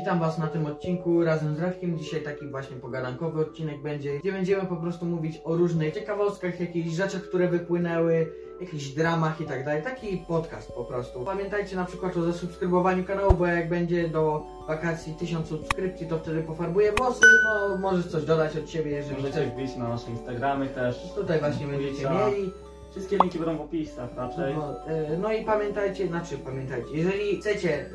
Witam 0.00 0.20
Was 0.20 0.38
na 0.38 0.46
tym 0.46 0.66
odcinku 0.66 1.24
razem 1.24 1.56
z 1.56 1.60
Radkiem. 1.60 1.98
Dzisiaj 1.98 2.22
taki 2.22 2.48
właśnie 2.48 2.76
pogadankowy 2.76 3.40
odcinek 3.40 3.82
będzie, 3.82 4.18
gdzie 4.18 4.32
będziemy 4.32 4.66
po 4.66 4.76
prostu 4.76 5.06
mówić 5.06 5.40
o 5.44 5.56
różnych 5.56 5.94
ciekawostkach, 5.94 6.60
jakichś 6.60 6.90
rzeczach, 6.90 7.22
które 7.22 7.48
wypłynęły, 7.48 8.32
jakichś 8.60 8.88
dramach 8.88 9.40
i 9.40 9.44
tak 9.44 9.64
dalej. 9.64 9.82
Taki 9.82 10.24
podcast 10.28 10.72
po 10.72 10.84
prostu. 10.84 11.20
Pamiętajcie 11.24 11.76
na 11.76 11.84
przykład 11.84 12.16
o 12.16 12.22
zasubskrybowaniu 12.22 13.04
kanału, 13.04 13.32
bo 13.32 13.46
jak 13.46 13.68
będzie 13.68 14.08
do 14.08 14.42
wakacji 14.68 15.14
1000 15.14 15.48
subskrypcji, 15.48 16.06
to 16.06 16.18
wtedy 16.18 16.42
pofarbuję 16.42 16.92
włosy. 16.92 17.26
No, 17.44 17.76
możesz 17.76 18.06
coś 18.06 18.24
dodać 18.24 18.56
od 18.56 18.70
siebie, 18.70 18.90
jeżeli 18.90 19.16
Możecie 19.22 19.46
wbić 19.46 19.76
na 19.76 19.88
nasze 19.88 20.10
Instagramy 20.10 20.66
też. 20.66 21.12
Tutaj 21.14 21.40
właśnie 21.40 21.66
będziecie 21.66 22.10
mieli. 22.10 22.52
Wszystkie 22.90 23.16
linki 23.16 23.38
będą 23.38 23.56
w 23.56 23.60
opisach 23.60 24.16
raczej. 24.16 24.54
No, 24.56 24.86
e, 24.86 25.18
no 25.18 25.32
i 25.32 25.44
pamiętajcie, 25.44 26.06
znaczy 26.06 26.38
pamiętajcie, 26.38 26.90
jeżeli 26.92 27.40
chcecie 27.40 27.80
e, 27.80 27.86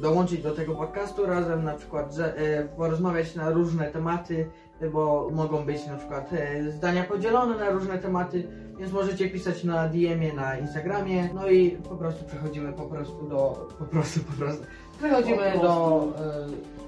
dołączyć 0.00 0.42
do 0.42 0.54
tego 0.54 0.74
podcastu 0.74 1.26
razem 1.26 1.64
na 1.64 1.74
przykład 1.74 2.18
e, 2.18 2.64
porozmawiać 2.64 3.34
na 3.34 3.50
różne 3.50 3.90
tematy, 3.90 4.50
bo 4.92 5.30
mogą 5.32 5.64
być 5.64 5.86
na 5.86 5.96
przykład 5.96 6.30
zdania 6.76 7.04
podzielone 7.04 7.56
na 7.58 7.70
różne 7.70 7.98
tematy, 7.98 8.48
więc 8.78 8.92
możecie 8.92 9.30
pisać 9.30 9.64
na 9.64 9.88
DM-ie 9.88 10.32
na 10.32 10.58
Instagramie, 10.58 11.28
no 11.34 11.48
i 11.50 11.70
po 11.70 11.96
prostu 11.96 12.24
przechodzimy 12.24 12.72
po 12.72 12.82
prostu 12.82 13.28
do, 13.28 13.68
po 13.78 13.84
prostu, 13.84 14.20
po 14.20 14.32
prostu, 14.32 14.64
przechodzimy 14.98 15.52
Po 15.54 15.62
do 15.62 16.12
prostu. 16.12 16.24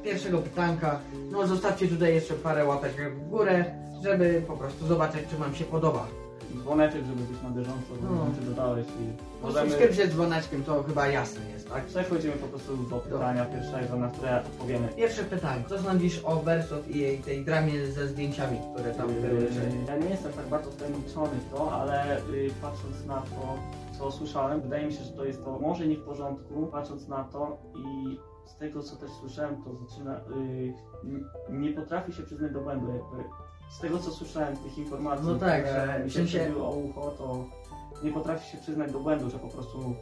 e, 0.00 0.04
pierwszego 0.04 0.38
pytanka, 0.38 1.00
no 1.30 1.46
zostawcie 1.46 1.88
tutaj 1.88 2.14
jeszcze 2.14 2.34
parę 2.34 2.64
łapek 2.64 2.92
w 3.14 3.28
górę, 3.28 3.64
żeby 4.02 4.42
po 4.46 4.56
prostu 4.56 4.86
zobaczyć, 4.86 5.20
czy 5.30 5.36
wam 5.36 5.54
się 5.54 5.64
podoba. 5.64 6.06
Dzwoneczek, 6.56 7.04
żeby 7.04 7.22
być 7.22 7.42
na 7.42 7.50
bieżąco, 7.50 7.92
No. 8.02 8.26
ty 8.40 8.46
dodałeś 8.46 8.86
i 8.86 8.90
No, 9.42 9.46
możemy... 9.48 9.70
subskrypcja 9.70 10.06
z 10.06 10.10
dzwoneczkiem 10.10 10.64
to 10.64 10.82
chyba 10.82 11.06
jasne 11.06 11.50
jest, 11.50 11.68
tak? 11.68 11.84
Przechodzimy 11.84 12.32
po 12.32 12.46
prostu 12.46 12.76
do 12.76 12.96
pytania 12.96 13.44
pierwszego, 13.44 13.96
na 13.96 14.08
które 14.08 14.38
odpowiemy. 14.40 14.88
Pierwsze 14.88 15.24
pytanie. 15.24 15.64
Co 15.68 15.78
sądzisz 15.82 16.20
o 16.24 16.36
Wersow 16.36 16.90
i 16.90 16.98
jej 16.98 17.18
tej 17.18 17.44
dramie 17.44 17.86
ze 17.86 18.08
zdjęciami, 18.08 18.58
które 18.74 18.94
tam 18.94 19.06
były? 19.06 19.40
Yy, 19.40 19.50
Ja 19.88 19.96
nie 19.96 20.08
jestem 20.10 20.32
tak 20.32 20.46
bardzo 20.46 20.70
wtajemniczony 20.70 21.30
w 21.48 21.50
to, 21.54 21.72
ale 21.72 22.20
yy, 22.32 22.50
patrząc 22.62 23.06
na 23.06 23.16
to, 23.20 23.58
co 23.98 24.12
słyszałem, 24.12 24.60
wydaje 24.60 24.86
mi 24.86 24.92
się, 24.92 25.04
że 25.04 25.12
to 25.12 25.24
jest 25.24 25.44
to 25.44 25.58
może 25.58 25.86
nie 25.86 25.96
w 25.96 26.04
porządku, 26.04 26.66
patrząc 26.72 27.08
na 27.08 27.24
to 27.24 27.56
i 27.76 28.18
z 28.46 28.56
tego, 28.56 28.82
co 28.82 28.96
też 28.96 29.10
słyszałem, 29.10 29.56
to 29.64 29.74
zaczyna, 29.86 30.20
yy, 31.04 31.24
nie 31.58 31.72
potrafi 31.72 32.12
się 32.12 32.22
przyznać 32.22 32.52
do 32.52 32.60
błędu, 32.60 32.86
jakby 32.86 33.28
z 33.70 33.78
tego, 33.80 33.98
co 33.98 34.10
słyszałem, 34.10 34.56
z 34.56 34.60
tych 34.60 34.78
informacji, 34.78 35.26
No 35.26 35.34
tak, 35.38 35.64
które 35.64 35.86
że 35.98 36.04
mi 36.04 36.10
się 36.10 36.24
przebiły 36.24 36.62
o 36.64 36.70
ucho, 36.70 37.10
to 37.18 37.44
nie 38.02 38.12
potrafi 38.12 38.50
się 38.52 38.58
przyznać 38.58 38.92
do 38.92 39.00
błędu, 39.00 39.30
że 39.30 39.38
po 39.38 39.48
prostu 39.48 39.94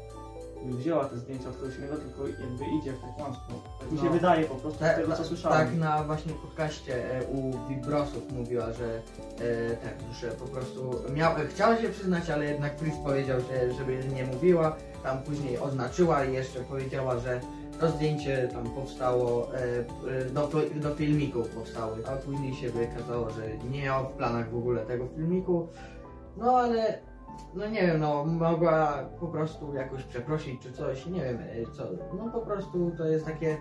wzięła 0.67 1.05
te 1.05 1.19
zdjęcia 1.19 1.49
od 1.49 1.57
kogoś 1.57 1.77
innego, 1.77 1.97
tylko 1.97 2.27
jakby 2.27 2.65
idzie 2.81 2.93
w 2.93 3.01
te 3.01 3.07
kłamstwo. 3.17 3.53
Tak 3.81 3.93
mi 3.93 3.99
się 3.99 4.05
No. 4.05 4.11
wydaje 4.11 4.45
po 4.45 4.55
prostu 4.55 4.79
z 4.79 4.81
Tak, 4.81 4.97
tego, 4.97 5.11
co 5.13 5.17
tak, 5.19 5.27
słyszałem. 5.27 5.69
tak 5.69 5.77
na 5.79 6.05
właśnie 6.05 6.33
podcaście 6.33 7.17
e, 7.21 7.25
u 7.25 7.53
Vibrosów 7.69 8.33
mówiła, 8.33 8.73
że 8.73 8.95
e, 8.95 9.77
tak, 9.77 9.95
że 10.21 10.29
po 10.31 10.45
prostu 10.45 10.95
miał, 11.15 11.33
chciała 11.51 11.77
się 11.77 11.89
przyznać, 11.89 12.31
ale 12.31 12.45
jednak 12.45 12.79
Fritz 12.79 12.97
powiedział, 13.05 13.41
że 13.41 13.75
żeby 13.75 14.05
nie 14.15 14.25
mówiła, 14.25 14.77
tam 15.03 15.23
później 15.23 15.59
oznaczyła 15.59 16.25
i 16.25 16.33
jeszcze 16.33 16.61
powiedziała, 16.61 17.19
że 17.19 17.41
to 17.81 17.91
zdjęcie 17.91 18.49
tam 18.53 18.71
powstało, 18.71 19.49
e, 19.55 19.59
e, 20.21 20.25
do, 20.25 20.51
do 20.75 20.95
filmiku 20.95 21.43
powstały, 21.43 21.97
a 22.07 22.17
później 22.17 22.55
się 22.55 22.71
wykazało, 22.71 23.31
że 23.31 23.69
nie 23.71 23.83
miała 23.83 24.03
w 24.03 24.13
planach 24.13 24.51
w 24.51 24.57
ogóle 24.57 24.87
tego 24.87 25.07
filmiku, 25.17 25.69
no 26.37 26.57
ale 26.57 26.99
no 27.55 27.67
nie 27.67 27.87
wiem, 27.87 28.01
no 28.01 28.25
mogła 28.25 29.05
po 29.21 29.27
prostu 29.27 29.75
jakoś 29.75 30.03
przeprosić 30.03 30.63
czy 30.63 30.73
coś, 30.73 31.07
nie 31.07 31.21
wiem 31.21 31.39
e, 31.39 31.77
co, 31.77 31.85
no 32.25 32.33
po 32.33 32.41
prostu 32.41 32.93
to 32.99 33.05
jest 33.05 33.25
takie, 33.25 33.57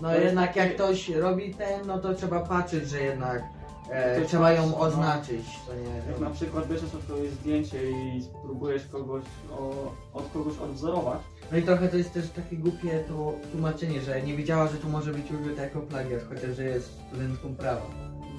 no 0.00 0.08
To 0.08 0.20
jednak 0.20 0.48
takie- 0.48 0.60
jak 0.60 0.74
ktoś 0.74 1.08
robi 1.08 1.54
ten, 1.54 1.86
no 1.86 1.98
to 1.98 2.14
trzeba 2.14 2.40
patrzeć, 2.40 2.88
że 2.88 3.00
jednak 3.00 3.42
e, 3.90 4.24
trzeba 4.24 4.52
ją 4.52 4.70
no. 4.70 4.78
oznaczyć, 4.78 5.46
to 5.66 5.74
nie, 5.74 6.12
Jak 6.12 6.20
na 6.20 6.30
przykład 6.30 6.68
bierzesz 6.68 6.94
od 6.94 7.06
kogoś 7.06 7.30
zdjęcie 7.30 7.90
i 7.90 8.22
spróbujesz 8.22 8.86
kogoś 8.86 9.22
o, 9.58 9.72
od 10.18 10.32
kogoś 10.32 10.58
odwzorować, 10.58 11.20
no 11.52 11.58
i 11.58 11.62
trochę 11.62 11.88
to 11.88 11.96
jest 11.96 12.12
też 12.12 12.30
takie 12.30 12.56
głupie 12.56 13.04
to 13.08 13.34
tłumaczenie, 13.52 14.00
że 14.00 14.22
nie 14.22 14.36
wiedziała, 14.36 14.66
że 14.66 14.78
to 14.78 14.88
może 14.88 15.12
być 15.12 15.32
użyte 15.42 15.62
jako 15.62 15.80
plagiat, 15.80 16.20
chociaż 16.28 16.56
że 16.56 16.64
jest 16.64 16.90
studentką 17.08 17.54
prawa. 17.54 17.86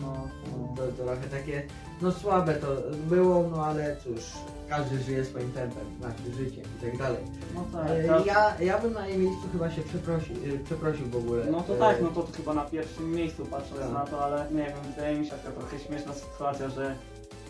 no, 0.01 0.27
no. 0.51 0.73
To, 0.77 0.87
to 0.87 1.03
trochę 1.03 1.27
takie, 1.31 1.63
no 2.01 2.11
słabe 2.11 2.53
to 2.55 2.67
było, 3.09 3.49
no 3.51 3.65
ale 3.65 3.97
cóż, 4.03 4.23
każdy 4.69 4.99
żyje 4.99 5.25
swoim 5.25 5.51
tempem, 5.51 5.83
znaczy 5.99 6.23
życiem 6.37 6.63
i 6.79 6.85
tak 6.85 6.97
dalej. 6.97 7.23
no 7.55 7.65
tak, 7.73 7.89
E, 7.91 8.03
tak. 8.07 8.25
Ja, 8.25 8.53
ja 8.59 8.79
bym 8.79 8.93
na 8.93 9.07
jej 9.07 9.17
miejscu 9.17 9.41
chyba 9.51 9.71
się 9.71 9.81
przeprosił, 9.81 10.35
e, 10.35 10.63
przeprosił 10.63 11.05
w 11.09 11.15
ogóle. 11.15 11.45
No 11.51 11.61
to 11.61 11.75
E, 11.75 11.79
tak, 11.79 12.01
no 12.01 12.07
to 12.07 12.27
chyba 12.37 12.53
na 12.53 12.61
pierwszym 12.65 13.11
miejscu 13.11 13.45
patrząc 13.45 13.81
Tak. 13.81 13.91
na 13.91 14.05
to, 14.05 14.23
ale 14.25 14.45
nie 14.51 14.57
wiem, 14.63 14.73
wydaje 14.95 15.19
mi 15.19 15.25
się 15.25 15.31
taka 15.31 15.51
trochę 15.51 15.79
śmieszna 15.79 16.13
sytuacja, 16.13 16.69
że 16.69 16.95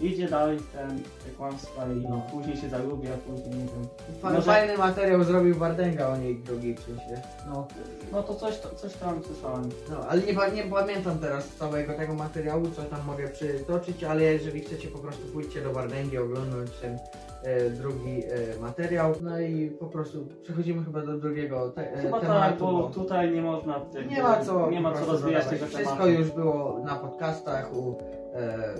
idzie 0.02 0.28
dalej 0.28 0.60
w 0.60 0.68
ten, 0.72 0.90
te 1.26 1.30
kłamstwa 1.38 1.86
i 1.88 1.96
No. 2.10 2.22
później 2.32 2.58
się 2.58 2.70
zalubi, 2.70 3.08
a 3.08 3.18
później 3.32 3.50
nie 3.50 3.56
wiem. 3.66 3.88
Fa- 4.22 4.30
Może- 4.30 4.42
Fajny 4.42 4.78
materiał 4.78 5.24
zrobił 5.24 5.56
Wardęga 5.56 6.08
o 6.10 6.18
niej 6.18 6.36
drugi 6.36 6.74
w 6.76 6.80
sensie. 6.80 7.22
No, 7.50 7.68
No 8.12 8.24
to 8.24 8.36
coś, 8.36 8.58
coś 8.58 8.94
tam 8.94 9.24
słyszałem. 9.24 9.70
no 9.92 9.98
ale 10.10 10.22
nie, 10.22 10.34
pa- 10.34 10.48
nie 10.50 10.64
pamiętam 10.64 11.20
teraz 11.20 11.48
całego 11.48 11.94
tego 11.94 12.14
materiału, 12.14 12.66
co 12.76 12.82
tam 12.84 13.06
mogę 13.06 13.28
przytoczyć, 13.30 14.04
ale 14.04 14.22
jeżeli 14.24 14.60
chcecie 14.62 14.88
po 14.88 15.00
prostu 15.00 15.22
pójdźcie 15.28 15.62
do 15.62 15.74
Wardęgi 15.74 16.18
oglądać 16.18 16.70
ten 16.82 16.98
e, 17.44 17.70
drugi 17.70 18.24
e, 18.26 18.60
materiał. 18.62 19.14
No 19.22 19.40
i 19.40 19.70
po 19.70 19.86
prostu 19.86 20.28
przechodzimy 20.44 20.84
chyba 20.84 21.02
do 21.02 21.18
drugiego 21.18 21.70
te, 21.70 21.94
e, 21.94 22.02
Chyba 22.02 22.20
tak, 22.20 22.30
tematu. 22.30 22.66
bo 22.66 22.72
bo 22.74 22.90
tutaj 22.90 23.32
nie 23.32 23.42
można 23.42 23.74
jakby, 23.94 24.06
nie 24.16 24.24
ma 24.24 24.44
co, 24.46 24.70
nie 24.72 24.82
ma 24.82 24.92
po 24.92 24.98
co 24.98 25.06
prostu 25.06 25.22
rozwijać 25.22 25.44
dodawać. 25.46 25.60
tego 25.60 25.76
Wszystko 25.78 26.04
tematu. 26.04 26.22
już 26.22 26.32
było 26.32 26.80
na 26.86 26.96
podcastach 26.96 27.74
u, 27.74 27.96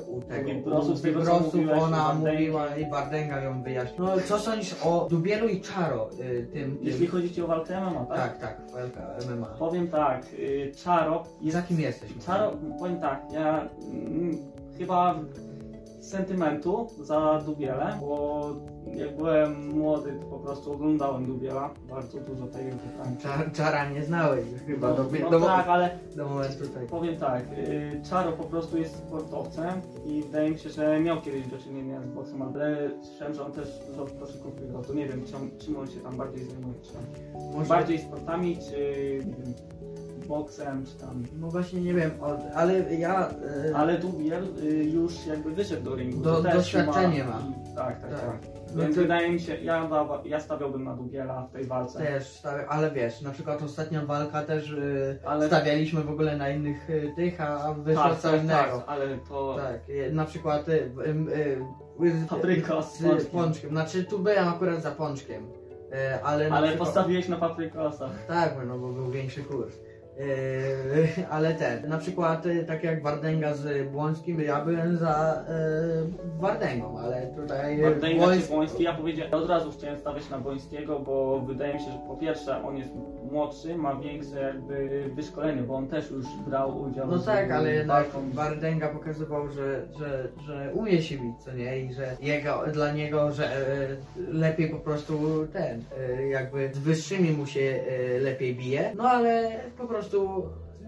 u 0.08 0.22
tego 0.22 0.50
Wibrosów, 0.50 0.94
u 0.94 0.98
z 0.98 1.02
tego, 1.02 1.24
co 1.24 1.82
ona 1.82 2.14
mówiła 2.14 2.76
i 2.76 2.90
Wardęga 2.90 3.42
ją 3.42 3.64
wyjaśnił. 3.64 4.06
No 4.06 4.12
co 4.26 4.40
sądzisz 4.40 4.76
o 4.84 5.08
Dubielu 5.10 5.48
i 5.48 5.62
Czaro 5.62 6.10
y, 6.20 6.48
tym, 6.54 6.78
Jeśli 6.82 7.00
tym 7.00 7.12
chodzi 7.12 7.34
ci 7.34 7.42
o 7.42 7.48
walkę 7.48 7.82
MMA, 7.82 8.06
tak? 8.06 8.18
Tak, 8.18 8.40
tak, 8.40 8.72
walka 8.74 9.16
MMA. 9.30 9.48
Powiem 9.48 9.88
tak, 9.88 10.26
y, 10.34 10.72
Czaro 10.84 11.24
I 11.42 11.52
za 11.52 11.62
kim 11.62 11.80
jesteś? 11.80 12.12
Czaro, 12.26 12.52
powiem 12.80 13.00
tak, 13.00 13.22
ja 13.34 13.70
mm, 13.92 14.38
chyba 14.78 15.16
sentymentu 16.04 16.88
za 17.02 17.42
Dubielę, 17.46 17.98
bo 18.02 18.42
jak 18.96 19.18
byłem 19.18 19.70
młody, 19.70 20.14
to 20.22 20.26
po 20.26 20.40
prostu 20.40 20.74
oglądałem 20.74 21.26
Dubiela, 21.26 21.70
bardzo 21.90 22.20
dużo 22.20 22.48
tej 22.48 22.66
tańca. 23.04 23.30
Czar, 23.30 23.52
czara 23.52 23.90
nie 23.90 24.04
znałeś 24.04 24.46
chyba. 24.66 24.90
No, 24.90 24.96
do, 24.96 25.06
no 25.22 25.30
do, 25.30 25.40
tak, 25.40 25.68
ale 25.68 26.00
do 26.16 26.30
momentu 26.30 26.68
tutaj. 26.68 26.88
powiem 26.88 27.18
tak, 27.18 27.44
y, 27.52 28.02
Czaro 28.10 28.32
po 28.32 28.44
prostu 28.44 28.78
jest 28.78 28.98
sportowcem 28.98 29.82
i 30.06 30.22
wydaje 30.22 30.52
mi 30.52 30.60
się, 30.60 30.70
że 30.70 31.00
miał 31.00 31.22
kiedyś 31.22 31.48
do 31.48 31.58
czynienia 31.58 32.02
z 32.02 32.08
boksem, 32.08 32.42
ale 32.42 32.92
słyszałem, 33.02 33.34
że 33.34 33.46
on 33.46 33.52
też 33.52 33.80
dużo 33.88 34.06
koszyków 34.20 34.56
wygrał, 34.56 34.84
to 34.84 34.94
nie 34.94 35.08
wiem, 35.08 35.26
czym, 35.26 35.58
czym 35.58 35.78
on 35.78 35.88
się 35.88 36.00
tam 36.00 36.18
bardziej 36.18 36.46
zajmuje, 36.46 36.74
czy 36.82 36.94
Może, 37.58 37.70
bardziej 37.70 38.00
sportami, 38.00 38.58
czy 38.58 38.78
nie 39.26 39.34
wiem, 39.34 39.54
boksem, 40.28 40.86
czy 40.86 40.94
tam 41.06 41.24
No 41.40 41.48
właśnie 41.48 41.82
nie 41.82 41.94
wiem, 41.94 42.12
o, 42.22 42.38
ale 42.56 42.96
ja... 42.96 43.30
y, 43.70 43.76
Ale 43.76 43.98
Dubiel 43.98 44.44
y, 44.64 44.84
już 44.84 45.26
jakby 45.26 45.52
wyszedł 45.52 45.84
do 45.84 45.96
ringu. 45.96 46.22
Do- 46.24 46.36
to 46.36 46.44
też 46.44 46.54
doświadczenie 46.56 47.24
ma. 47.24 47.42
i- 47.72 47.76
Tak, 47.76 48.02
tak, 48.02 48.10
Tak. 48.12 48.20
tak. 48.22 48.38
No 48.76 48.82
Więc 48.84 48.96
to- 48.96 49.02
wydaje 49.02 49.32
mi 49.32 49.40
się, 49.40 49.56
ja, 49.56 49.88
dawa- 49.88 50.22
ja 50.26 50.40
stawiałbym 50.40 50.84
na 50.84 50.96
Dubiela 50.96 51.48
w 51.50 51.52
tej 51.52 51.66
walce. 51.66 52.00
Też, 52.00 52.42
ale 52.70 52.92
wiesz, 52.92 53.22
na 53.22 53.32
przykład 53.32 53.62
ostatnia 53.64 54.06
walka 54.06 54.44
też 54.44 54.72
y, 54.72 55.20
Ale- 55.26 55.48
stawialiśmy 55.48 56.02
w 56.04 56.10
ogóle 56.10 56.38
na 56.38 56.50
innych 56.50 56.90
y, 56.90 57.14
tych, 57.16 57.42
a 57.42 57.74
wyszło 57.74 58.04
tak, 58.04 58.20
co 58.20 58.32
tak, 58.32 58.42
innego. 58.44 58.78
tak, 58.78 58.84
ale 58.88 59.18
to 59.30 59.56
Tak, 59.58 59.90
y, 59.90 60.12
na 60.14 60.26
przykład 60.26 60.70
y, 60.70 60.72
y, 60.72 62.06
y, 62.06 62.28
Papryka 62.30 62.82
z 62.82 62.98
z 63.00 63.04
pączkiem. 63.04 63.32
pączkiem. 63.32 63.70
Znaczy 63.70 64.04
tu 64.04 64.20
byłem 64.20 64.48
akurat 64.48 64.82
za 64.82 64.92
pączkiem. 64.92 65.44
Y, 65.44 66.24
ale 66.24 66.50
na 66.50 66.56
ale 66.56 66.68
przykład, 66.68 66.88
postawiłeś 66.90 67.28
na 67.28 67.38
paprykosa. 67.38 68.10
Tak, 68.28 68.56
no 68.68 68.80
bo 68.80 68.88
był 68.90 69.12
większy 69.12 69.44
kurs. 69.44 69.76
Yy, 70.18 71.26
ale 71.30 71.54
ten, 71.54 71.90
na 71.90 71.98
przykład 71.98 72.46
y, 72.46 72.64
tak 72.64 72.84
jak 72.84 73.04
Wardęga 73.04 73.54
z 73.54 73.90
Błońskim, 73.92 74.42
ja 74.42 74.66
byłem 74.66 74.98
za 74.98 75.44
yy, 75.48 76.40
Wardęgą, 76.40 77.00
ale 77.00 77.28
tutaj 77.28 77.82
Wardęga 77.82 78.26
czy 78.26 78.32
Błoński- 78.32 78.48
Błoński, 78.48 78.84
ja 78.84 78.94
powiedziałem, 78.94 79.34
od 79.34 79.50
razu 79.50 79.72
chciałem 79.72 79.98
stawiać 79.98 80.30
na 80.30 80.38
Błońskiego, 80.40 81.00
bo 81.00 81.40
wydaje 81.40 81.74
mi 81.74 81.80
się, 81.80 81.92
że 81.92 81.98
po 82.08 82.18
pierwsze 82.18 82.64
on 82.64 82.78
jest 82.78 82.90
młodszy, 83.32 83.76
ma 83.76 83.96
większe 83.96 84.42
jakby 84.42 85.04
wyszkolenie, 85.16 85.62
bo 85.62 85.76
on 85.76 85.88
też 85.88 86.12
już 86.12 86.26
brał 86.48 86.82
udział 86.82 87.08
No 87.08 87.20
tak, 87.20 87.52
ale 87.52 87.74
jednak. 87.74 88.08
Wardęga 88.34 88.90
pokazywał, 88.90 89.48
że, 89.52 89.82
że, 90.00 90.28
że 90.48 90.72
umie 90.74 91.02
się 91.02 91.18
bić, 91.18 91.38
co 91.46 91.54
nie? 91.54 91.80
I 91.80 91.94
że 91.94 92.16
jego, 92.22 92.64
dla 92.74 92.92
niego, 92.92 93.32
że 93.32 93.46
e, 93.46 93.60
lepiej 94.28 94.70
po 94.70 94.80
prostu 94.80 95.14
ten, 95.54 95.84
e, 96.00 96.28
jakby 96.28 96.70
z 96.74 96.80
wyższymi 96.80 97.32
mu 97.32 97.46
się 97.46 97.60
e, 97.60 98.20
lepiej 98.20 98.56
bije. 98.56 98.92
No 98.96 99.04
ale 99.10 99.52
po 99.78 99.88
prostu 99.88 100.03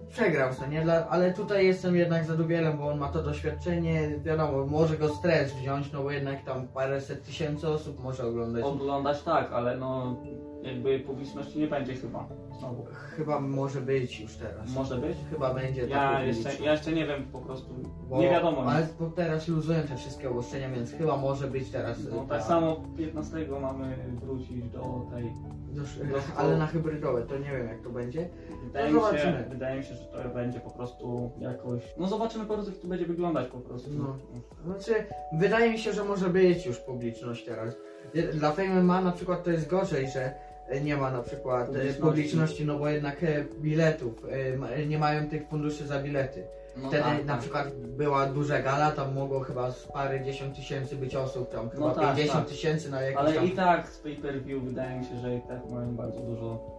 przegrał, 0.10 0.54
co 0.54 0.68
nie? 0.68 0.82
Dla, 0.82 1.08
ale 1.08 1.34
tutaj 1.34 1.66
jestem 1.66 1.96
jednak 1.96 2.26
za 2.26 2.36
Dubielem, 2.36 2.78
bo 2.78 2.88
on 2.88 3.00
ma 3.00 3.08
to 3.08 3.24
doświadczenie, 3.24 4.20
wiadomo, 4.24 4.66
może 4.66 4.98
go 4.98 5.10
stres 5.10 5.54
wziąć, 5.54 5.92
no 5.92 6.04
bo 6.04 6.12
jednak 6.12 6.44
tam 6.44 6.68
paręset 6.68 7.24
tysięcy 7.24 7.68
osób 7.68 8.04
może 8.04 8.28
oglądać. 8.28 8.64
Oglądać 8.64 9.24
tak, 9.24 9.52
ale 9.52 9.78
no 9.78 10.18
jakby 10.66 11.00
publiczności 11.00 11.60
nie 11.60 11.68
będzie 11.68 11.96
chyba. 11.96 12.28
Znowu. 12.60 12.86
Chyba 13.16 13.40
może 13.40 13.82
być 13.82 14.20
już 14.20 14.36
teraz. 14.36 14.74
Może 14.74 14.98
być? 14.98 15.18
Chyba 15.30 15.54
będzie 15.54 15.88
Ja 15.88 15.98
tak 15.98 16.28
jeszcze, 16.28 16.64
ja 16.64 16.72
jeszcze 16.72 16.92
nie 16.92 17.08
wiem 17.08 17.24
po 17.32 17.40
prostu. 17.40 17.74
Bo- 18.10 18.18
nie 18.18 18.30
wiadomo 18.30 18.64
Ale 18.64 18.88
bo 19.00 19.10
teraz 19.10 19.48
luzują 19.48 19.82
te 19.82 19.96
wszystkie 19.96 20.30
obostrzenia, 20.30 20.70
więc 20.70 20.92
chyba 20.92 21.18
może 21.18 21.48
być 21.48 21.70
teraz. 21.70 21.98
No, 22.12 22.18
tak 22.18 22.28
ta- 22.40 22.46
samo 22.46 22.84
15 22.98 23.38
mamy 23.62 23.96
wrócić 24.24 24.70
do 24.70 25.06
tej. 25.14 25.32
Do 25.72 25.86
szkoły. 25.86 26.22
ale 26.38 26.58
na 26.58 26.68
hybrydowe 26.68 27.22
to 27.22 27.38
nie 27.38 27.52
wiem 27.52 27.68
jak 27.68 27.82
to 27.82 27.90
będzie. 27.90 28.30
Wydaje, 28.75 28.94
No 28.94 29.12
mi 29.12 29.19
się, 29.19 29.44
wydaje 29.50 29.77
mi 29.80 29.83
się, 29.86 29.95
że 29.95 30.06
to 30.06 30.30
będzie 30.30 30.60
po 30.60 30.69
prostu 30.69 31.31
jakoś. 31.39 31.81
No 31.98 32.07
zobaczymy 32.07 32.45
po 32.45 32.54
prostu 32.54 32.72
jak 32.72 32.80
to 32.81 32.88
będzie 32.88 33.06
wyglądać 33.06 33.48
po 33.48 33.57
prostu. 33.60 33.89
No. 33.94 34.18
Znaczy, 34.66 34.94
wydaje 35.33 35.72
mi 35.72 35.80
się, 35.80 35.94
że 35.94 36.04
może 36.04 36.30
być 36.30 36.66
już 36.66 36.77
publiczność 36.80 37.45
teraz. 37.45 37.74
Dla 38.33 38.51
Fame 38.51 38.83
ma 38.83 39.01
na 39.01 39.12
przykład 39.12 39.44
to 39.44 39.51
jest 39.51 39.68
gorzej, 39.68 40.10
że 40.10 40.33
nie 40.83 40.98
ma 40.98 41.12
na 41.12 41.22
przykład 41.22 41.66
publiczności, 41.66 42.01
Publiczności. 42.01 42.01
publiczności 42.01 42.66
no 42.66 42.80
bo 42.80 42.89
jednak 42.89 43.24
y, 43.24 43.48
biletów, 43.60 44.25
ma- 44.57 44.75
nie 44.88 44.98
mają 45.00 45.30
tych 45.30 45.48
funduszy 45.48 45.88
za 45.88 46.00
bilety. 46.04 46.44
No 46.78 46.88
Wtedy 46.88 47.04
tak, 47.04 47.25
na 47.25 47.33
tak. 47.33 47.42
przykład 47.42 47.75
była 47.75 48.25
duża 48.25 48.62
gala, 48.62 48.92
tam 48.92 49.13
mogło 49.13 49.39
chyba 49.39 49.71
z 49.71 49.88
parę 49.88 50.24
dziesiąt 50.24 50.56
tysięcy 50.56 50.95
być 50.95 51.16
osób, 51.16 51.50
tam 51.50 51.69
chyba 51.69 51.88
No 51.88 51.94
tak, 51.95 52.16
50 52.16 52.39
tak. 52.39 52.48
tysięcy 52.50 52.92
na 52.92 53.01
jakieś 53.01 53.18
Ale 53.18 53.33
tam... 53.33 53.45
i 53.45 53.51
tak 53.51 53.88
z 53.89 53.98
pay 54.00 54.16
per 54.16 54.44
view 54.44 54.63
wydaje 54.63 55.00
mi 55.00 55.06
się, 55.06 55.18
że 55.19 55.36
i 55.36 55.42
tak 55.42 55.69
mają 55.69 55.95
bardzo 55.95 56.19
dużo. 56.19 56.75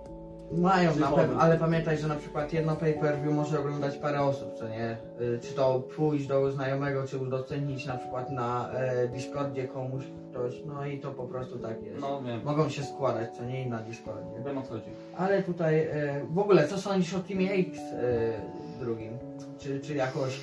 Mają 0.52 0.96
na 0.96 1.06
pewno, 1.10 1.40
ale 1.40 1.58
pamiętaj, 1.58 1.98
że 1.98 2.08
na 2.08 2.14
przykład 2.16 2.52
jedno 2.52 2.76
pay-per-view 2.76 3.34
może 3.34 3.60
oglądać 3.60 3.96
parę 3.96 4.22
osób, 4.22 4.54
co 4.54 4.69
nie? 4.69 4.96
Y, 5.20 5.38
Czy 5.43 5.52
to 5.54 5.81
pójść 5.96 6.26
do 6.26 6.52
znajomego, 6.52 7.06
czy 7.06 7.19
udostępnić 7.19 7.87
na 7.87 7.96
przykład 7.98 8.31
na 8.31 8.70
e, 8.72 9.08
Discordzie 9.08 9.69
komuś 9.69 10.04
ktoś, 10.31 10.54
no 10.66 10.87
i 10.87 10.98
to 11.00 11.10
po 11.10 11.25
prostu 11.25 11.58
tak 11.58 11.82
jest. 11.82 12.00
No 12.00 12.22
wiem, 12.22 12.40
Mogą 12.44 12.69
się 12.69 12.82
składać, 12.84 13.37
co 13.37 13.44
nie 13.44 13.62
i 13.62 13.70
na 13.70 13.78
Discordzie. 13.78 14.31
wiem 14.46 14.58
o 14.58 14.62
co 14.62 14.69
chodzi. 14.69 14.90
Ale 15.16 15.43
tutaj 15.43 15.78
e, 15.81 16.20
w 16.31 16.38
ogóle, 16.38 16.69
co 16.69 16.78
sądzisz 16.78 17.14
o 17.14 17.19
Teamie 17.20 17.50
X 17.52 17.78
e, 17.78 18.81
drugim? 18.81 19.19
Czy, 19.58 19.81
czy 19.81 19.94
jakoś 19.94 20.40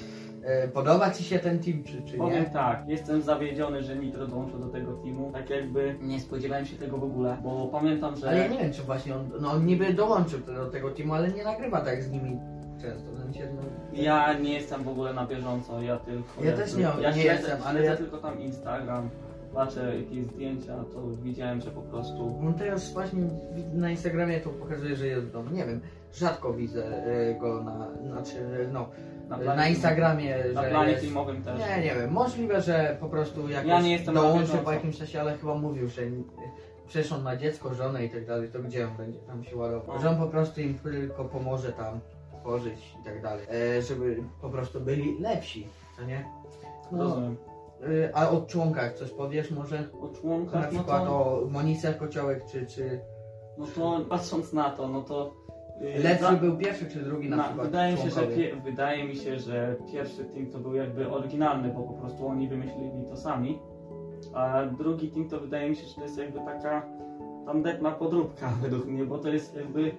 podoba 0.73 1.11
Ci 1.11 1.23
się 1.23 1.39
ten 1.39 1.59
team, 1.59 1.83
czy, 1.83 2.01
czy 2.01 2.17
Powiem 2.17 2.43
nie? 2.43 2.49
tak, 2.49 2.83
jestem 2.87 3.21
zawiedziony, 3.21 3.83
że 3.83 3.95
Nitro 3.95 4.27
dołączył 4.27 4.59
do 4.59 4.67
tego 4.67 4.93
teamu. 4.93 5.31
Tak 5.33 5.49
jakby 5.49 5.95
nie 6.01 6.19
spodziewałem 6.19 6.65
się 6.65 6.75
tego 6.77 6.97
w 6.97 7.03
ogóle, 7.03 7.37
bo 7.43 7.67
pamiętam, 7.67 8.15
że. 8.15 8.27
Ale 8.29 8.37
ja 8.37 8.47
nie 8.47 8.57
wiem, 8.57 8.71
czy 8.73 8.81
właśnie 8.81 9.15
on, 9.15 9.29
no 9.41 9.51
on 9.51 9.65
niby 9.65 9.93
dołączył 9.93 10.39
do 10.39 10.65
tego 10.65 10.91
teamu, 10.91 11.13
ale 11.13 11.31
nie 11.31 11.43
nagrywa 11.43 11.81
tak 11.81 12.03
z 12.03 12.11
nimi 12.11 12.39
często. 12.81 13.11
w 13.11 13.19
sensie, 13.19 13.47
no, 13.55 13.61
Ja 14.01 14.39
nie 14.39 14.53
jestem 14.53 14.83
w 14.83 14.87
ogóle 14.87 15.13
na 15.13 15.25
bieżąco, 15.27 15.81
ja 15.81 15.97
tylko. 15.97 16.43
Ja 16.43 16.51
też 16.57 16.75
nie- 16.75 16.81
ja 17.01 17.11
nie 17.11 17.21
śledzę, 17.21 17.29
jestem, 17.49 17.59
ale 17.65 17.83
ja- 17.83 17.97
tylko 17.97 18.17
tam 18.17 18.39
Instagram, 18.39 19.09
patrzę 19.53 19.97
jakieś 19.97 20.23
zdjęcia, 20.25 20.75
to 20.93 21.01
widziałem, 21.23 21.61
że 21.61 21.71
po 21.71 21.81
prostu. 21.81 22.39
On 22.47 22.53
teraz 22.53 22.93
właśnie 22.93 23.21
na 23.73 23.89
Instagramie 23.91 24.39
to 24.39 24.49
pokazuje, 24.49 24.95
że 24.95 25.07
jest 25.07 25.25
w 25.25 25.31
domu. 25.31 25.49
Nie 25.51 25.65
wiem, 25.65 25.79
rzadko 26.13 26.53
widzę 26.53 27.05
e, 27.05 27.35
go 27.35 27.63
na, 27.63 27.87
znaczy, 28.07 28.69
no, 28.73 28.89
Na 29.29 29.37
na, 29.37 29.43
planie, 29.43 29.69
Instagramie, 29.69 30.35
na 30.53 30.63
że 30.63 30.69
planie 30.69 30.91
jest, 30.91 31.03
filmowym 31.03 31.43
też. 31.43 31.59
Nie, 31.59 31.83
nie 31.83 31.95
wiem, 31.95 32.11
możliwe, 32.11 32.61
że 32.61 32.97
po 32.99 33.09
prostu 33.09 33.49
jakoś 33.49 33.69
Ja 33.69 33.81
nie 33.81 33.91
jestem 33.91 34.15
na 34.15 34.21
dołączy 34.21 34.41
bieżąco. 34.41 34.63
po 34.63 34.71
jakimś 34.71 34.97
czasie, 34.97 35.21
ale 35.21 35.37
chyba 35.37 35.55
mówił, 35.55 35.87
że 35.87 36.01
przecież 36.87 37.11
on 37.11 37.21
ma 37.21 37.35
dziecko, 37.35 37.73
żonę 37.73 38.05
i 38.05 38.09
tak 38.09 38.25
dalej, 38.25 38.49
to 38.49 38.59
gdzie 38.59 38.87
on 38.87 38.97
będzie 38.97 39.19
tam 39.19 39.43
się 39.43 39.55
ładował? 39.55 39.95
No. 39.95 40.01
Że 40.01 40.09
on 40.09 40.17
po 40.17 40.27
prostu 40.27 40.61
im 40.61 40.79
tylko 40.79 41.25
pomoże 41.25 41.71
tam 41.71 41.99
tworzyć 42.39 42.95
i 43.01 43.05
tak 43.05 43.21
dalej, 43.21 43.45
e, 43.77 43.81
żeby 43.81 44.23
po 44.41 44.49
prostu 44.49 44.81
byli 44.81 45.19
lepsi, 45.19 45.67
co 45.97 46.03
nie? 46.03 46.25
No, 46.91 47.03
Rozumiem. 47.03 47.37
e, 48.05 48.15
a 48.15 48.29
o 48.29 48.41
członkach 48.41 48.93
coś 48.93 49.09
powiesz 49.11 49.51
może? 49.51 49.87
O 50.01 50.07
Na 50.07 50.13
członkach, 50.19 50.71
no 50.73 50.79
przykład 50.79 51.05
to, 51.05 51.15
o 51.43 51.45
Monice 51.49 51.93
Kociołek, 51.93 52.45
czy, 52.51 52.65
czy 52.65 52.99
no 53.57 53.65
to 53.75 54.05
patrząc 54.09 54.53
na 54.53 54.69
to, 54.69 54.87
no 54.87 55.01
to. 55.01 55.42
Yy, 55.81 56.03
lepszy 56.03 56.23
za- 56.23 56.31
był 56.31 56.57
pierwszy 56.57 56.85
czy 56.85 56.99
drugi 56.99 57.29
na, 57.29 57.35
na, 57.35 57.43
przykład 57.43 57.67
wydaje, 57.67 57.93
mi 57.93 57.99
się, 57.99 58.09
że 58.09 58.27
wydaje 58.63 59.07
mi 59.07 59.15
się, 59.15 59.39
że 59.39 59.75
pierwszy 59.91 60.25
team 60.25 60.47
to 60.47 60.59
był 60.59 60.75
jakby 60.75 61.09
oryginalny, 61.09 61.69
bo 61.69 61.83
po 61.83 61.93
prostu 61.93 62.27
oni 62.27 62.47
wymyślili 62.47 63.05
to 63.09 63.17
sami. 63.17 63.59
A 64.33 64.65
drugi 64.65 65.11
team 65.11 65.29
to 65.29 65.39
wydaje 65.39 65.69
mi 65.69 65.75
się, 65.75 65.87
że 65.87 65.95
to 65.95 66.01
jest 66.01 66.17
jakby 66.17 66.39
taka 66.39 66.85
tandetna 67.45 67.91
podróbka 67.91 68.49
według 68.61 68.85
mnie, 68.85 69.05
bo 69.05 69.17
to 69.17 69.29
jest 69.29 69.55
jakby 69.55 69.91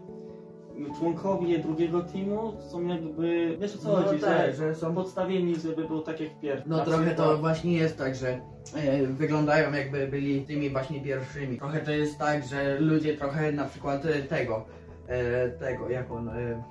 członkowie 0.99 1.59
drugiego 1.59 2.03
teamu 2.03 2.53
są 2.71 2.87
jakby, 2.87 3.57
wiesz 3.61 3.75
o 3.75 3.79
co 3.79 3.89
no 3.89 4.03
chodzi, 4.03 4.21
tak, 4.21 4.47
że 4.47 4.53
że 4.53 4.75
są 4.75 4.95
podstawieni, 4.95 5.57
żeby 5.57 5.89
był 5.89 6.03
tak 6.03 6.21
jak 6.21 6.41
pierwszy. 6.41 6.69
No 6.69 6.77
Na 6.77 6.85
trochę 6.85 7.15
to 7.15 7.39
właśnie 7.39 7.73
jest 7.73 7.99
tak, 7.99 8.15
że 8.15 8.41
e, 8.75 9.07
wyglądają 9.07 9.73
jakby 9.73 10.07
byli 10.07 10.43
tymi 10.43 10.71
właśnie 10.71 11.01
pierwszymi. 11.01 11.59
Trochę 11.59 11.81
to 11.81 11.91
jest 11.91 12.19
tak, 12.19 12.47
że 12.47 12.81
ludzie 12.81 13.17
trochę 13.17 13.53
na 13.53 13.65
przykład 13.65 14.03
tego, 14.29 14.65
e, 15.09 15.49
tego, 15.49 15.89
jak 15.91 16.11
on, 16.11 16.29
e, 16.29 16.63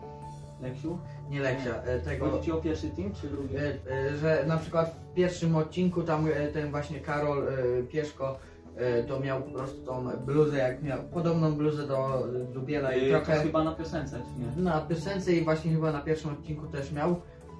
Leksiu? 0.62 0.98
nie 1.30 1.40
Leksia, 1.40 1.76
e, 1.84 2.00
tego, 2.00 2.30
Chodzi 2.30 2.46
ci 2.46 2.52
o 2.52 2.58
pierwszy 2.58 2.90
team 2.90 3.12
czy 3.22 3.28
drugi? 3.28 3.56
e, 3.58 3.60
e, 3.62 4.16
że 4.18 4.44
na 4.48 4.58
przykład 4.58 4.96
w 5.12 5.14
pierwszym 5.14 5.56
odcinku 5.56 6.04
tam 6.04 6.28
e, 6.28 6.48
ten 6.48 6.72
właśnie 6.72 7.00
Karol 7.00 7.48
e, 7.48 7.84
Pieszko 7.84 8.38
e, 8.78 9.04
to 9.04 9.20
miał 9.20 9.42
po 9.42 9.52
prostu 9.52 9.86
tą 9.86 10.10
bluzę, 10.26 10.58
jak 10.58 10.84
miał 10.84 11.00
podobną 11.04 11.56
bluzę 11.56 11.88
do 11.88 12.28
Dubiela 12.54 12.94
i 12.96 13.02
Yy, 13.04 13.10
trochę... 13.10 13.36
To 13.38 13.42
chyba 13.44 13.64
na 13.64 13.76
piosence, 13.76 14.18
czy 14.20 14.60
nie? 14.60 14.64
Na 14.64 14.82
piosence 14.82 15.34
i 15.34 15.44
właśnie 15.44 15.72
chyba 15.72 15.92
na 15.92 16.00
pierwszym 16.02 16.32
odcinku 16.32 16.68
też 16.68 16.92
miał, 16.92 17.16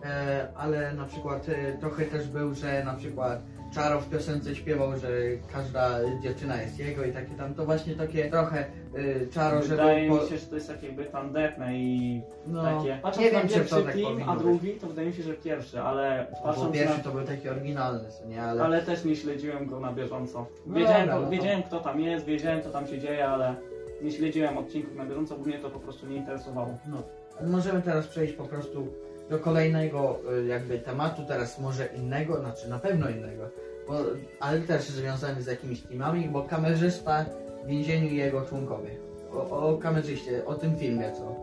e, 0.06 0.48
ale 0.56 0.94
na 0.94 1.06
przykład 1.06 1.50
e, 1.50 1.78
trochę 1.78 2.06
też 2.06 2.28
był, 2.28 2.54
że 2.54 2.84
na 2.86 2.94
przykład 2.94 3.42
Czaro 3.74 4.02
w 4.02 4.10
piosence 4.10 4.56
śpiewał, 4.56 4.98
że 4.98 5.08
każda 5.54 6.00
dziewczyna 6.24 6.62
jest 6.62 6.80
jego 6.80 7.06
i 7.06 7.12
takie 7.12 7.36
tam, 7.36 7.54
to 7.54 7.66
właśnie 7.66 7.96
takie 7.96 8.30
trochę 8.30 8.60
e, 8.60 9.28
Czaro, 9.28 9.62
żeby... 9.62 9.70
Wydaje 9.76 10.10
po- 10.10 10.24
mi 10.24 10.30
się, 10.30 10.38
że 10.38 10.46
to 10.46 10.56
jest 10.56 10.68
tak 10.68 10.84
jakby 10.84 11.06
tandetne 11.06 11.78
i 11.78 12.22
no, 12.48 12.64
takie. 12.64 13.00
Patrząc 13.02 13.26
nie 13.26 13.32
wiem, 13.32 13.48
czy 13.48 13.54
pierwszy 13.54 13.76
to 13.76 13.82
tak 13.82 13.94
powinno 13.94 14.26
a 14.26 14.34
być. 14.34 14.44
drugi, 14.44 14.74
to 14.74 14.88
wydaje 14.88 15.08
mi 15.08 15.14
się, 15.14 15.24
że 15.24 15.34
pierwszy, 15.34 15.82
ale 15.82 16.28
Bo 16.32 16.48
patrząc 16.48 16.74
pierwszy 16.76 16.98
na... 16.98 17.04
to 17.04 17.12
był 17.12 17.24
taki 17.24 17.50
oryginalny, 17.50 18.10
co 18.10 18.26
nie, 18.28 18.44
ale... 18.44 18.64
Ale 18.64 18.82
też 18.82 19.06
nie 19.06 19.16
śledziłem 19.16 19.66
go 19.68 19.80
na 19.80 19.94
bieżąco. 19.94 20.46
No 20.66 20.76
Wiedziałem, 20.76 21.02
dobra, 21.02 21.16
no 21.16 21.26
to- 21.26 21.32
wiedziałem 21.32 21.64
kto 21.64 21.80
tam 21.80 22.00
jest, 22.00 22.26
wiedziałem 22.26 22.64
co 22.64 22.70
tam 22.70 22.88
się 22.88 23.00
dzieje, 23.00 23.28
ale 23.28 23.56
nie 24.02 24.12
śledziłem 24.12 24.58
odcinków 24.58 24.96
na 24.96 25.06
bieżąco, 25.06 25.38
bo 25.38 25.46
mnie 25.46 25.60
to 25.60 25.70
po 25.70 25.80
prostu 25.80 26.08
nie 26.08 26.16
interesowało. 26.16 26.78
No. 26.88 27.04
Możemy 27.48 27.82
teraz 27.82 28.08
przejść 28.08 28.34
po 28.34 28.44
prostu 28.44 28.88
do 29.30 29.40
kolejnego 29.40 30.20
y, 30.44 30.46
jakby 30.46 30.80
tematu, 30.80 31.22
teraz 31.28 31.60
może 31.60 31.86
innego, 31.86 32.40
znaczy 32.40 32.70
na 32.70 32.80
pewno 32.80 33.10
innego, 33.10 33.50
bo, 33.88 33.94
ale 34.40 34.60
też 34.60 34.82
związany 34.84 35.42
z 35.42 35.48
jakimiś 35.48 35.82
teamami, 35.82 36.30
bo 36.30 36.44
kamerzysta 36.44 37.26
w 37.64 37.68
więzieniu 37.68 38.10
i 38.10 38.16
jego 38.16 38.42
członkowie. 38.42 38.90
O, 39.32 39.70
o 39.70 39.78
kamerzyście, 39.78 40.46
o 40.46 40.56
tym 40.56 40.76
filmie, 40.78 41.12
co 41.12 41.36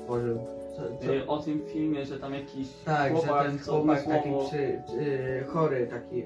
stworzył. 0.00 0.38
Co, 0.76 0.82
co, 1.06 1.12
Y, 1.14 1.26
O 1.26 1.38
tym 1.38 1.62
filmie, 1.72 2.04
że 2.06 2.18
tam 2.18 2.34
jakiś 2.34 2.68
tak, 2.84 3.12
że 3.16 3.18
chłopak, 3.22 3.46
ten 3.46 3.58
co 3.58 3.72
chłopak 3.72 4.04
taki 4.04 4.28
umysłowo- 4.28 4.48
przy, 4.48 4.58
y, 5.00 5.44
chory, 5.48 5.86
taki... 5.86 6.22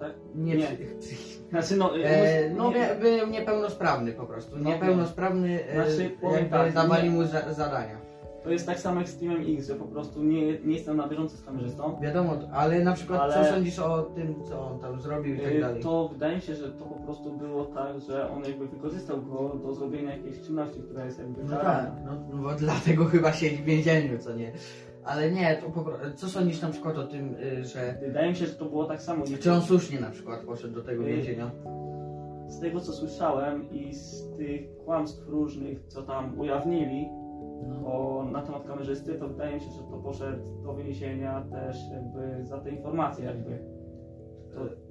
tak? 0.00 0.12
nie, 0.34 0.54
nie. 0.56 0.66
Psy, 1.00 1.14
Znaczy 1.50 1.76
no, 1.76 1.96
e, 1.98 2.50
no 2.50 2.70
nie- 2.72 2.94
był 3.00 3.26
niepełnosprawny 3.26 4.12
po 4.12 4.26
prostu, 4.26 4.56
No, 4.58 4.70
niepełnosprawny, 4.70 5.64
e, 5.68 5.74
Znaczy, 5.74 6.10
powiem 6.20 6.36
jakby 6.36 6.50
tak, 6.50 6.72
dawali 6.72 7.04
nie- 7.10 7.14
mu 7.14 7.24
za, 7.24 7.52
zadania. 7.54 8.05
To 8.46 8.52
jest 8.52 8.66
tak 8.66 8.78
samo 8.78 9.00
jak 9.00 9.08
z 9.08 9.18
Teamem 9.18 9.44
X, 9.56 9.66
że 9.66 9.74
po 9.74 9.84
prostu 9.84 10.22
nie, 10.22 10.58
nie 10.58 10.74
jestem 10.74 10.96
na 10.96 11.08
bieżąco 11.08 11.36
z 11.36 11.42
kamerzystą. 11.44 11.98
Wiadomo, 12.02 12.32
ale 12.52 12.84
na 12.84 12.92
przykład 12.92 13.20
Ale- 13.20 13.34
co 13.34 13.44
sądzisz 13.44 13.78
o 13.78 14.02
tym, 14.02 14.34
co 14.44 14.60
on 14.66 14.78
tam 14.78 15.00
zrobił 15.00 15.34
i 15.34 15.38
tak 15.38 15.52
Y, 15.52 15.60
dalej? 15.60 15.82
To 15.82 16.08
wydaje 16.12 16.36
mi 16.36 16.42
się, 16.42 16.54
że 16.54 16.72
to 16.72 16.84
po 16.84 16.94
prostu 16.94 17.32
było 17.32 17.64
tak, 17.64 18.00
że 18.00 18.30
on 18.30 18.44
jakby 18.44 18.66
wykorzystał 18.66 19.22
go 19.22 19.48
do 19.62 19.74
zrobienia 19.74 20.16
jakiejś 20.16 20.40
czynności, 20.40 20.80
która 20.80 21.04
jest 21.04 21.18
jakby 21.18 21.44
No 21.44 21.56
tak, 21.56 21.92
no, 22.04 22.12
no 22.32 22.42
bo 22.42 22.54
dlatego 22.54 23.04
chyba 23.14 23.32
siedzi 23.32 23.56
w 23.56 23.64
więzieniu, 23.64 24.18
co 24.18 24.36
nie? 24.36 24.52
Ale 25.04 25.30
nie, 25.30 25.56
to 25.56 25.70
po 25.70 25.82
prostu, 25.82 26.06
co 26.16 26.28
sądzisz 26.28 26.62
na 26.62 26.68
przykład 26.70 26.98
o 26.98 27.06
tym, 27.06 27.34
y, 27.34 27.64
że... 27.64 27.94
Wydaje 28.06 28.30
mi 28.30 28.36
się, 28.36 28.46
że 28.46 28.54
to 28.54 28.64
było 28.64 28.84
tak 28.84 29.02
samo. 29.02 29.24
Czy 29.40 29.52
on 29.52 29.62
słusznie 29.62 30.00
na 30.00 30.10
przykład 30.10 30.40
poszedł 30.40 30.74
do 30.74 30.82
tego 30.82 31.02
Y, 31.02 31.06
więzienia? 31.06 31.50
Z 32.48 32.60
tego 32.60 32.80
co 32.80 32.92
słyszałem 32.92 33.70
i 33.72 33.94
z 33.94 34.30
tych 34.36 34.76
kłamstw 34.84 35.28
różnych, 35.28 35.78
co 35.88 36.02
tam 36.02 36.40
ujawnili 36.40 37.08
No. 37.68 37.86
o, 37.86 38.24
na 38.32 38.42
temat 38.42 38.66
kamerzysty, 38.66 39.14
to 39.14 39.28
wydaje 39.28 39.54
mi 39.54 39.60
się, 39.60 39.70
że 39.70 39.82
to 39.82 39.98
poszedł 39.98 40.62
do 40.62 40.74
więzienia 40.74 41.44
też 41.50 41.76
jakby 41.92 42.46
za 42.46 42.60
te 42.60 42.70
informacje 42.70 43.24
jakby. 43.24 43.58
To, 44.54 44.86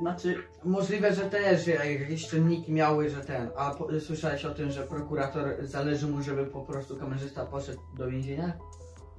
znaczy, 0.00 0.34
Możliwe, 0.64 1.12
że 1.12 1.22
też 1.22 1.66
jakieś 1.66 2.28
czynniki 2.28 2.72
miały, 2.72 3.08
że 3.08 3.20
ten... 3.20 3.48
A 3.56 3.70
po, 3.70 4.00
słyszałeś 4.00 4.44
o 4.44 4.54
tym, 4.54 4.70
że 4.70 4.82
prokurator 4.82 5.66
zależy 5.66 6.06
mu, 6.06 6.22
żeby 6.22 6.46
po 6.46 6.60
prostu 6.60 6.96
kamerzysta 6.96 7.46
poszedł 7.46 7.80
do 7.98 8.10
więzienia? 8.10 8.52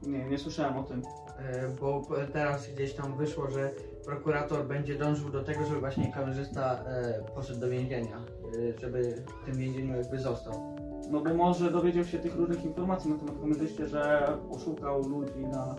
nie, 0.02 0.26
nie 0.26 0.38
słyszałem 0.38 0.78
o 0.78 0.84
tym. 0.84 1.02
E, 1.40 1.70
Bo 1.82 2.08
teraz 2.34 2.74
gdzieś 2.74 2.94
tam 2.94 3.18
wyszło, 3.18 3.50
że 3.50 3.72
prokurator 4.06 4.68
będzie 4.68 4.96
dążył 4.96 5.30
do 5.30 5.44
tego, 5.44 5.66
żeby 5.66 5.80
właśnie 5.80 6.12
kamerzysta 6.14 6.84
e, 6.84 7.24
poszedł 7.36 7.60
do 7.60 7.70
więzienia, 7.70 8.18
e, 8.18 8.80
żeby 8.80 9.24
w 9.42 9.46
tym 9.46 9.56
więzieniu 9.56 9.98
jakby 9.98 10.20
został. 10.20 10.79
No 11.10 11.22
bo 11.22 11.34
może 11.34 11.72
dowiedział 11.72 12.04
się 12.06 12.20
tych 12.20 12.36
różnych 12.36 12.66
informacji 12.66 13.12
na 13.12 13.18
temat 13.18 13.40
kamerzysty, 13.42 13.88
że 13.88 14.28
oszukał 14.50 15.08
ludzi 15.08 15.48
na 15.52 15.76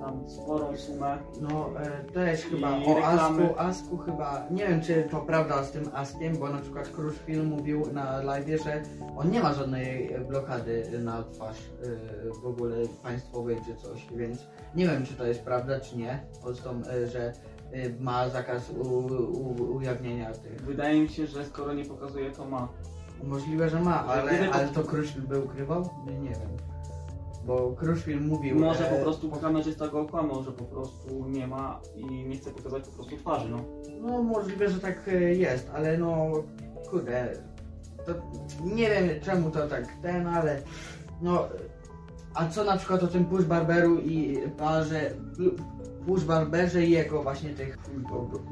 tam 0.00 0.28
sporą 0.28 0.76
sumę. 0.76 1.18
No 1.40 1.70
e, 1.80 2.04
też 2.12 2.40
chyba 2.42 2.78
I 2.78 2.86
o 2.86 2.94
reklamy. 2.94 3.44
Asku, 3.44 3.60
Asku 3.60 3.96
chyba, 3.96 4.46
nie 4.50 4.68
wiem 4.68 4.80
czy 4.80 5.08
to 5.10 5.20
prawda 5.20 5.64
z 5.64 5.70
tym 5.70 5.90
Askiem, 5.94 6.36
bo 6.36 6.50
na 6.50 6.58
przykład 6.58 6.88
Kruszwil 6.88 7.44
mówił 7.44 7.92
na 7.92 8.22
live, 8.22 8.62
że 8.64 8.82
on 9.16 9.30
nie 9.30 9.40
ma 9.40 9.54
żadnej 9.54 10.10
blokady 10.28 10.98
na 11.04 11.22
twarz 11.22 11.58
e, 11.58 12.42
w 12.42 12.46
ogóle 12.46 12.76
państwowej 13.02 13.56
czy 13.66 13.76
coś, 13.76 14.06
więc 14.16 14.46
nie 14.74 14.86
wiem 14.86 15.06
czy 15.06 15.14
to 15.14 15.26
jest 15.26 15.44
prawda 15.44 15.80
czy 15.80 15.96
nie, 15.96 16.22
o 16.44 16.52
tą, 16.52 16.82
e, 16.90 17.06
że 17.06 17.32
e, 17.72 17.90
ma 18.00 18.28
zakaz 18.28 18.70
u, 18.70 18.82
u, 18.82 19.76
ujawnienia 19.76 20.32
tych. 20.32 20.60
Wydaje 20.60 21.00
mi 21.00 21.08
się, 21.08 21.26
że 21.26 21.44
skoro 21.44 21.74
nie 21.74 21.84
pokazuje, 21.84 22.30
to 22.30 22.44
ma. 22.44 22.68
Możliwe, 23.22 23.70
że 23.70 23.80
ma, 23.80 24.06
ale, 24.06 24.32
Gdyby 24.32 24.48
to- 24.48 24.54
ale 24.54 24.68
to 24.68 24.84
Kruszwil 24.84 25.22
by 25.22 25.40
ukrywał? 25.40 25.90
Nie, 26.06 26.18
nie 26.18 26.30
wiem. 26.30 26.50
Bo 27.44 27.72
Kruszwil 27.72 28.20
mówił... 28.20 28.58
Może 28.58 28.90
e, 28.90 28.96
po 28.96 29.02
prostu 29.04 29.30
kamerzysta 29.30 29.88
go 29.88 30.00
okłamał, 30.00 30.42
że 30.42 30.52
po 30.52 30.64
prostu 30.64 31.26
nie 31.28 31.46
ma 31.46 31.80
i 31.96 32.04
nie 32.04 32.36
chce 32.36 32.50
pokazać 32.50 32.82
po 32.84 32.92
prostu 32.92 33.16
twarzy, 33.16 33.48
no. 33.48 33.58
No 34.00 34.22
możliwe, 34.22 34.70
że 34.70 34.80
tak 34.80 35.08
e, 35.08 35.34
jest, 35.34 35.70
ale 35.74 35.98
no 35.98 36.32
kurde, 36.90 37.28
to 38.06 38.12
nie 38.64 38.90
wiem 38.90 39.20
czemu 39.22 39.50
to 39.50 39.68
tak 39.68 39.84
ten, 40.02 40.26
ale 40.26 40.62
no 41.22 41.48
a 42.34 42.48
co 42.48 42.64
na 42.64 42.76
przykład 42.76 43.02
o 43.02 43.06
tym 43.06 43.24
Push 43.24 43.44
Barberu 43.44 43.98
i 43.98 44.38
barze, 44.58 45.10
Push 46.06 46.24
Barberze 46.24 46.82
i 46.84 46.90
jego 46.90 47.22
właśnie 47.22 47.50
tych 47.50 47.78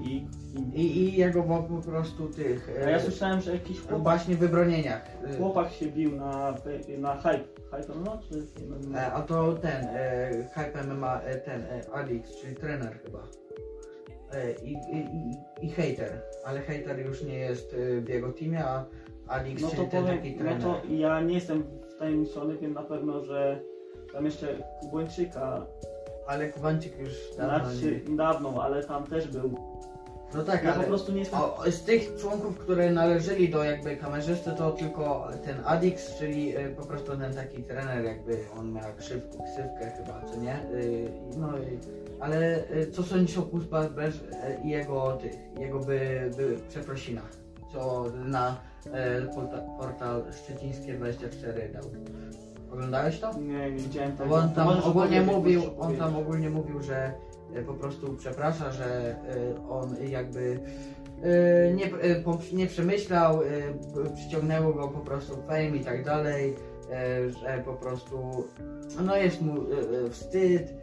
I, 0.02 0.26
i, 0.74 0.98
i, 0.98 1.16
jego 1.16 1.42
po, 1.42 1.62
prostu 1.90 2.28
tych 2.28 2.70
a 2.86 2.90
ja 2.90 3.00
słyszałem, 3.00 3.40
że 3.40 3.52
jakiś 3.52 3.78
e, 3.78 3.80
chłopak, 3.80 4.02
właśnie 4.02 4.36
wybronieniach. 4.36 5.02
e, 5.24 5.36
chłopak 5.36 5.72
się 5.72 5.86
bił 5.86 6.16
na, 6.16 6.54
na 6.98 7.16
hype. 7.16 7.44
Hype, 7.70 7.94
no? 8.04 8.18
Czy 8.28 8.42
E, 8.94 9.12
a 9.12 9.22
to 9.22 9.52
ten, 9.52 9.86
e, 9.88 10.30
Hype 10.54 10.84
MMA, 10.84 11.20
e, 11.20 11.36
ten, 11.36 11.62
e, 11.62 11.90
Alix, 11.92 12.36
czyli 12.40 12.56
trener 12.56 12.98
chyba. 13.04 13.18
E, 14.32 14.52
i, 14.52 14.72
i, 14.72 14.96
i, 14.96 15.66
I 15.66 15.70
hater, 15.70 16.22
ale 16.44 16.60
hater 16.60 17.06
już 17.06 17.22
nie 17.22 17.38
jest 17.38 17.74
e, 17.74 18.00
w 18.00 18.08
jego 18.08 18.32
teamie, 18.32 18.64
a 18.64 18.84
Alix, 19.28 19.62
No 19.62 19.68
to 19.68 19.74
czyli 19.76 19.88
ten 19.88 20.02
powiem, 20.04 20.18
taki 20.18 20.32
no 20.32 20.38
trener. 20.38 20.62
to 20.62 20.80
ja 20.88 21.20
nie 21.20 21.34
jestem 21.34 21.64
wtajemniczony, 21.96 22.56
wiem 22.56 22.72
na 22.72 22.82
pewno, 22.82 23.24
że 23.24 23.60
tam 24.12 24.24
jeszcze 24.24 24.46
Kubończyka, 24.80 25.66
Ale 26.28 26.48
Kubańczyk 26.48 26.98
już 26.98 27.12
dawno 27.38 27.70
znaczy 27.70 28.00
nie... 28.08 28.16
dawno, 28.16 28.62
ale 28.62 28.84
tam 28.84 29.06
też 29.06 29.28
był. 29.28 29.54
No 30.34 30.44
tak, 30.44 30.64
Ja 30.64 30.72
po 30.72 30.78
ale 30.78 30.86
prostu 30.86 31.12
nie 31.12 31.18
jestem... 31.18 31.40
o, 31.40 31.62
z 31.70 31.82
tych 31.82 32.16
członków, 32.20 32.58
które 32.58 32.90
należeli 32.90 33.48
do 33.48 33.64
jakby 33.64 33.96
kamerzysty, 33.96 34.50
to 34.58 34.70
tylko 34.70 35.28
ten 35.44 35.56
Adix, 35.64 36.18
czyli 36.18 36.56
e, 36.56 36.68
po 36.68 36.86
prostu 36.86 37.16
ten 37.16 37.34
taki 37.34 37.62
trener, 37.62 38.04
jakby 38.04 38.38
on 38.58 38.72
miał 38.72 38.94
krzywkę, 38.98 39.38
ksywkę 39.44 39.90
chyba, 39.96 40.22
co 40.26 40.36
nie? 40.40 40.56
Y, 40.74 41.10
No 41.36 41.58
i, 41.58 41.78
ale 42.20 42.70
y, 42.76 42.90
co 42.90 43.02
sądzisz 43.02 43.38
o 43.38 43.42
Push 43.42 43.64
Barberze 43.64 44.20
i 44.64 44.68
jego 44.68 45.12
tych, 45.12 45.34
jego 45.58 45.80
by, 45.80 46.30
by 46.36 46.56
przeprosinach, 46.68 47.30
co 47.72 48.04
na 48.24 48.56
e, 48.92 49.22
porta, 49.22 49.58
portal 49.78 50.22
szczecińskie 50.44 50.94
24 50.94 51.68
dał? 51.68 51.82
Oglądałeś 52.72 53.20
to? 53.20 53.38
Nie, 53.38 53.70
nie 53.70 53.76
widziałem 53.78 54.12
tego. 54.16 54.30
bo 54.30 54.36
on 54.36 54.50
tam 54.52 54.66
możesz 54.66 54.84
ogólnie 54.86 55.22
mówił, 55.22 55.60
możesz 55.60 55.78
on 55.78 55.96
tam 55.96 56.16
ogólnie 56.16 56.50
mówił, 56.50 56.82
że 56.82 57.12
e, 57.54 57.62
po 57.62 57.74
prostu 57.74 58.14
przeprasza, 58.14 58.70
że 58.72 58.84
e, 59.10 59.68
on 59.68 59.96
jakby 60.08 60.60
e, 61.22 61.72
nie, 61.74 61.86
e, 61.86 62.22
po- 62.22 62.38
nie 62.52 62.66
przemyślał, 62.66 63.42
e, 63.42 63.46
przyciągnęło 64.14 64.72
go 64.72 64.88
po 64.88 64.98
prostu 65.00 65.36
fame 65.46 65.66
i 65.76 65.80
tak 65.84 66.04
dalej, 66.04 66.56
e, 66.92 67.30
że 67.30 67.62
po 67.64 67.72
prostu 67.72 68.44
no 69.06 69.16
jest 69.16 69.42
mu 69.42 69.52
e, 69.52 69.56
e, 70.06 70.10
wstyd, 70.10 70.74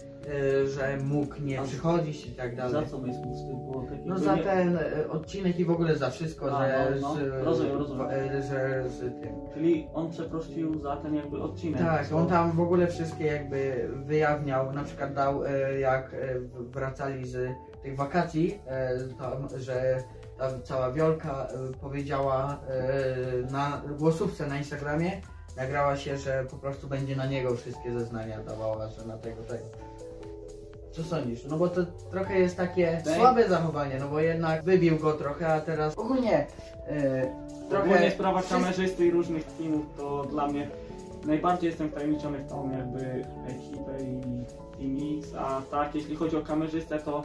że 0.75 0.98
mógł 1.03 1.36
nie 1.41 1.62
przychodzić 1.62 2.27
i 2.27 2.32
tak 2.32 2.55
dalej. 2.55 2.72
Za 2.74 2.91
co 2.91 3.05
jest 3.05 3.20
mu? 3.25 3.72
Było 3.72 3.84
taki 3.84 4.01
No 4.05 4.20
za 4.20 4.38
ten 4.38 4.77
e, 4.77 5.10
odcinek 5.10 5.60
i 5.60 5.65
w 5.65 5.72
ogóle 5.72 5.96
za 5.96 6.10
wszystko, 6.10 6.58
A, 6.58 6.67
że 6.67 6.98
no, 7.01 7.15
no. 7.15 7.15
z, 7.15 7.46
Rozumiem, 7.46 7.77
rozumiem. 7.77 8.08
e, 8.10 8.41
że 8.41 8.89
z 8.89 9.00
tym. 9.00 9.36
Czyli 9.53 9.88
on 9.94 10.12
przeprosił 10.12 10.79
za 10.79 10.98
ten 10.98 11.15
jakby 11.15 11.41
odcinek. 11.41 11.79
Tak, 11.82 12.13
on 12.13 12.27
tam 12.27 12.51
w 12.51 12.60
ogóle 12.60 12.88
wszystkie 12.88 13.25
jakby 13.25 13.89
wyjawniał, 14.05 14.74
na 14.74 14.84
przykład 14.84 15.13
dał 15.13 15.41
jak 15.79 16.15
wracali 16.60 17.27
z 17.27 17.50
tych 17.84 17.96
wakacji, 17.96 18.60
tam, 19.20 19.48
że 19.60 20.03
ta 20.38 20.60
cała 20.63 20.91
Wiolka 20.91 21.48
powiedziała 21.82 22.60
na 23.51 23.82
głosówce 23.98 24.48
na 24.48 24.58
Instagramie, 24.58 25.12
nagrała 25.58 25.96
się, 25.98 26.17
że 26.17 26.46
po 26.51 26.58
prostu 26.58 26.88
będzie 26.88 27.15
na 27.15 27.25
niego 27.25 27.55
wszystkie 27.55 27.94
zeznania 27.94 28.44
dawała, 28.44 28.88
że 28.89 29.05
na 29.05 29.17
tego 29.17 29.44
tego. 29.44 29.63
Co 30.96 31.04
sądzisz? 31.04 31.46
No 31.46 31.58
bo 31.58 31.68
to 31.68 31.82
trochę 32.12 32.40
jest 32.40 32.58
takie 32.58 33.02
Daj. 33.06 33.20
słabe 33.20 33.50
zachowanie, 33.50 33.98
no 34.00 34.08
bo 34.08 34.20
jednak 34.20 34.64
wybił 34.64 35.00
go 35.00 35.14
trochę, 35.14 35.54
a 35.54 35.62
teraz 35.62 35.98
ogólnie 35.98 36.46
Ogólnie 37.70 37.94
trochę... 37.96 38.12
sprawa 38.12 38.40
wszyscy- 38.42 38.56
kamerzysty 38.62 39.06
i 39.06 39.12
różnych 39.12 39.44
filmów 39.58 39.86
to 39.98 40.24
dla 40.24 40.48
mnie 40.48 40.68
najbardziej 41.25 41.68
jestem 41.70 41.90
wtajemniczony 41.90 42.38
w 42.38 42.50
tą 42.50 42.72
jakby 42.72 43.25
ekipę 43.48 44.04
i 44.04 44.22
Team 44.78 45.20
X, 45.20 45.36
a 45.38 45.62
tak 45.72 45.96
jeśli 45.96 46.16
chodzi 46.16 46.38
o 46.38 46.42
kamerzystę 46.42 47.00
to 47.00 47.24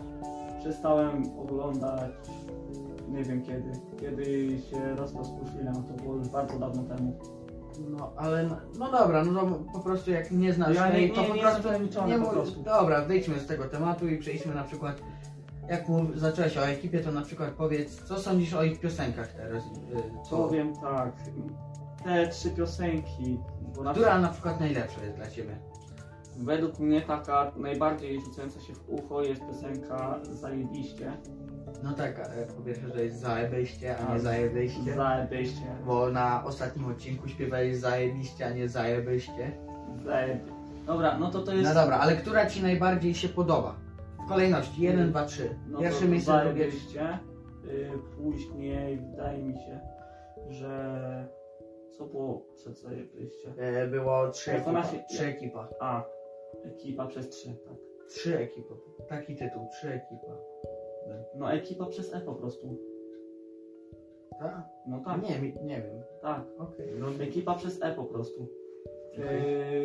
przestałem 0.61 1.39
oglądać 1.39 2.11
nie 3.09 3.25
wiem 3.25 3.43
kiedy. 3.43 3.73
Kiedy 4.00 4.49
się 4.71 4.95
rozstał 4.97 5.25
z 5.25 5.31
Puszwilem, 5.31 5.75
to 5.75 6.03
było 6.03 6.15
już 6.15 6.29
bardzo 6.29 6.59
dawno 6.59 6.83
temu. 6.83 7.12
No, 7.89 8.13
ale 8.17 8.43
no, 8.47 8.57
no 8.79 8.91
dobra, 8.93 9.25
no 9.25 9.41
to 9.41 9.47
po 9.73 9.81
prostu 9.81 10.11
jak 10.11 10.31
nie 10.31 10.53
znasz 10.53 10.75
Ja 10.77 10.87
nie- 10.87 10.93
tej, 10.93 11.09
nie- 11.09 11.15
to 11.15 11.21
nie 11.23 11.29
po 11.29 11.35
jestem 11.35 11.51
prostu 11.51 11.63
wtajemniczony 11.69 12.15
po 12.15 12.21
mów- 12.21 12.31
prostu. 12.33 12.63
Dobra, 12.63 13.05
wyjdźmy 13.05 13.39
z 13.41 13.47
tego 13.47 13.65
tematu 13.65 14.09
i 14.09 14.19
przejdźmy 14.19 14.55
na 14.55 14.65
przykład, 14.65 15.01
jak 15.69 15.89
mów, 15.89 16.19
zacząłeś 16.21 16.57
o 16.59 16.67
ekipie, 16.69 17.01
to 17.01 17.13
na 17.13 17.23
przykład 17.23 17.51
powiedz, 17.51 18.03
co 18.05 18.19
sądzisz 18.19 18.55
o 18.55 18.63
ich 18.65 18.81
piosenkach 18.81 19.33
teraz? 19.33 19.65
y, 19.65 20.29
Co, 20.31 20.37
Powiem 20.37 20.77
tak, 20.77 21.13
te 22.05 22.29
trzy 22.29 22.51
piosenki, 22.51 23.39
która 23.73 24.19
na 24.19 24.29
przykład 24.29 24.61
najlepsza 24.61 25.05
jest 25.05 25.17
dla 25.17 25.31
Ciebie? 25.31 25.57
Według 26.37 26.79
mnie 26.79 27.01
taka 27.01 27.53
najbardziej 27.57 28.21
rzucająca 28.21 28.61
się 28.61 28.73
w 28.75 28.89
ucho 28.89 29.23
jest 29.23 29.41
piosenka 29.47 30.19
Zajebiście. 30.23 31.13
No 31.83 31.93
tak, 31.93 32.19
e, 32.19 32.47
po 32.57 32.63
pierwsze, 32.63 32.89
że 32.95 33.05
jest 33.05 33.21
zajebiście, 33.21 33.97
a 33.99 34.15
nie 34.15 34.21
zajebiście. 34.21 34.95
Zajebiście. 34.95 35.67
Bo 35.87 36.11
na 36.11 36.45
ostatnim 36.45 36.87
odcinku 36.87 37.29
śpiewali 37.29 37.77
zajebiście, 37.77 38.47
a 38.47 38.51
nie 38.51 38.69
zajebiście. 38.69 39.53
Zajeb... 40.05 40.39
Dobra, 40.87 41.19
no 41.19 41.31
to 41.31 41.43
to 41.43 41.53
jest... 41.55 41.65
No 41.75 41.75
dobra, 41.75 41.99
ale 41.99 42.17
która 42.17 42.47
Ci 42.47 42.63
najbardziej 42.63 43.15
się 43.15 43.29
podoba? 43.29 43.77
W 44.25 44.29
kolejności, 44.29 44.83
jeden, 44.83 45.11
dwa, 45.11 45.25
trzy. 45.25 45.57
no 45.69 45.79
Pierwsze 45.79 46.01
to 46.05 46.09
miejsce, 46.09 46.41
drugie, 46.45 46.59
Zajebiście. 46.71 47.19
Y, 47.65 47.91
później 48.17 49.01
wydaje 49.01 49.43
mi 49.43 49.55
się, 49.55 49.81
że... 50.49 51.29
Co 51.99 52.07
było 52.07 52.47
przed 52.57 52.79
Zajebiście? 52.79 53.49
E, 53.59 53.87
Było 53.87 54.29
trzy 54.29 54.53
ekipa. 54.53 54.85
się- 54.85 55.05
Trzy 55.11 55.27
ekipa. 55.27 55.69
A, 55.81 56.03
ekipa 56.64 57.07
przez 57.07 57.28
trzy, 57.28 57.49
tak. 57.64 57.76
Trzy 58.09 58.38
ekipa. 58.38 58.75
Taki 59.09 59.37
tytuł, 59.37 59.69
trzy 59.73 59.88
ekipa. 59.88 60.37
No 61.35 61.52
ekipa 61.52 61.87
przez 61.87 62.14
E 62.14 62.21
po 62.21 62.35
prostu. 62.35 62.76
Tak? 64.38 64.62
No 64.87 65.00
tak, 65.04 65.23
Nie, 65.23 65.38
mi- 65.38 65.54
nie 65.64 65.76
wiem. 65.83 66.02
tak. 66.23 66.40
Okej. 66.59 66.87
No, 66.99 67.25
Ekipa 67.25 67.54
przez 67.54 67.83
E 67.83 67.95
po 67.95 68.04
prostu. 68.04 68.47
Okej. 69.12 69.25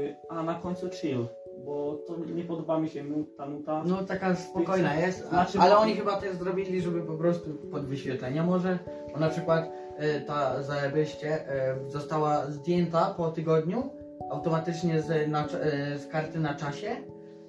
Y, 0.10 0.16
a 0.30 0.44
na 0.44 0.56
końcu 0.56 0.90
chill, 0.90 1.26
bo 1.66 1.96
to 2.08 2.18
nie 2.18 2.44
podoba 2.44 2.80
mi 2.80 2.90
się 2.90 3.04
nu- 3.04 3.24
ta 3.38 3.46
nuta. 3.46 3.84
no 3.88 4.04
taka 4.04 4.36
spokojna 4.36 4.96
jest, 4.96 5.26
a, 5.26 5.30
Znaczy, 5.30 5.60
ale 5.60 5.78
oni 5.78 5.94
chyba 5.94 6.18
też 6.22 6.36
zrobili, 6.36 6.82
żeby 6.82 7.02
po 7.02 7.14
prostu 7.18 7.50
pod 7.54 7.86
wyświetlenia 7.86 8.44
może, 8.44 8.80
bo 9.14 9.20
na 9.20 9.30
przykład 9.30 9.72
e, 9.98 10.22
ta 10.22 10.64
zajebyście 10.64 11.50
e, 11.50 11.76
została 11.90 12.46
zdjęta 12.46 13.14
po 13.18 13.32
tygodniu 13.32 13.90
automatycznie 14.30 15.02
z, 15.02 15.30
na, 15.30 15.46
e, 15.48 15.98
z 16.00 16.08
karty 16.08 16.40
na 16.40 16.54
czasie. 16.56 16.90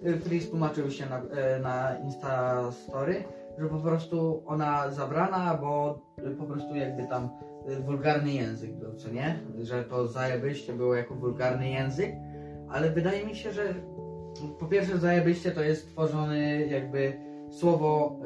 E, 0.05 0.17
Freeze 0.19 0.49
tłumaczył 0.51 0.91
się 0.91 1.07
na, 1.07 1.19
e, 1.23 1.59
na 1.61 1.97
Insta 2.05 2.63
Story, 2.73 3.25
że 3.59 3.67
po 3.69 3.77
prostu 3.79 4.43
ona 4.47 4.91
zabrana, 4.91 5.59
bo 5.61 5.99
e, 6.19 6.31
po 6.31 6.45
prostu 6.45 6.75
jakby 6.77 7.07
tam 7.07 7.29
e, 7.69 7.81
wulgarny 7.81 8.33
język 8.33 8.73
był, 8.73 8.95
co 8.95 9.11
nie? 9.11 9.39
Że 9.63 9.85
to 9.85 10.07
zajebyście 10.07 10.73
było 10.73 10.95
jako 10.95 11.15
wulgarny 11.15 11.69
język, 11.69 12.13
ale 12.69 12.91
wydaje 12.91 13.27
mi 13.27 13.35
się, 13.37 13.53
że 13.53 13.75
po 14.59 14.67
pierwsze 14.67 14.99
zajebyście 14.99 15.51
to 15.51 15.63
jest 15.63 15.83
stworzony 15.89 16.67
jakby 16.67 17.13
słowo, 17.51 18.17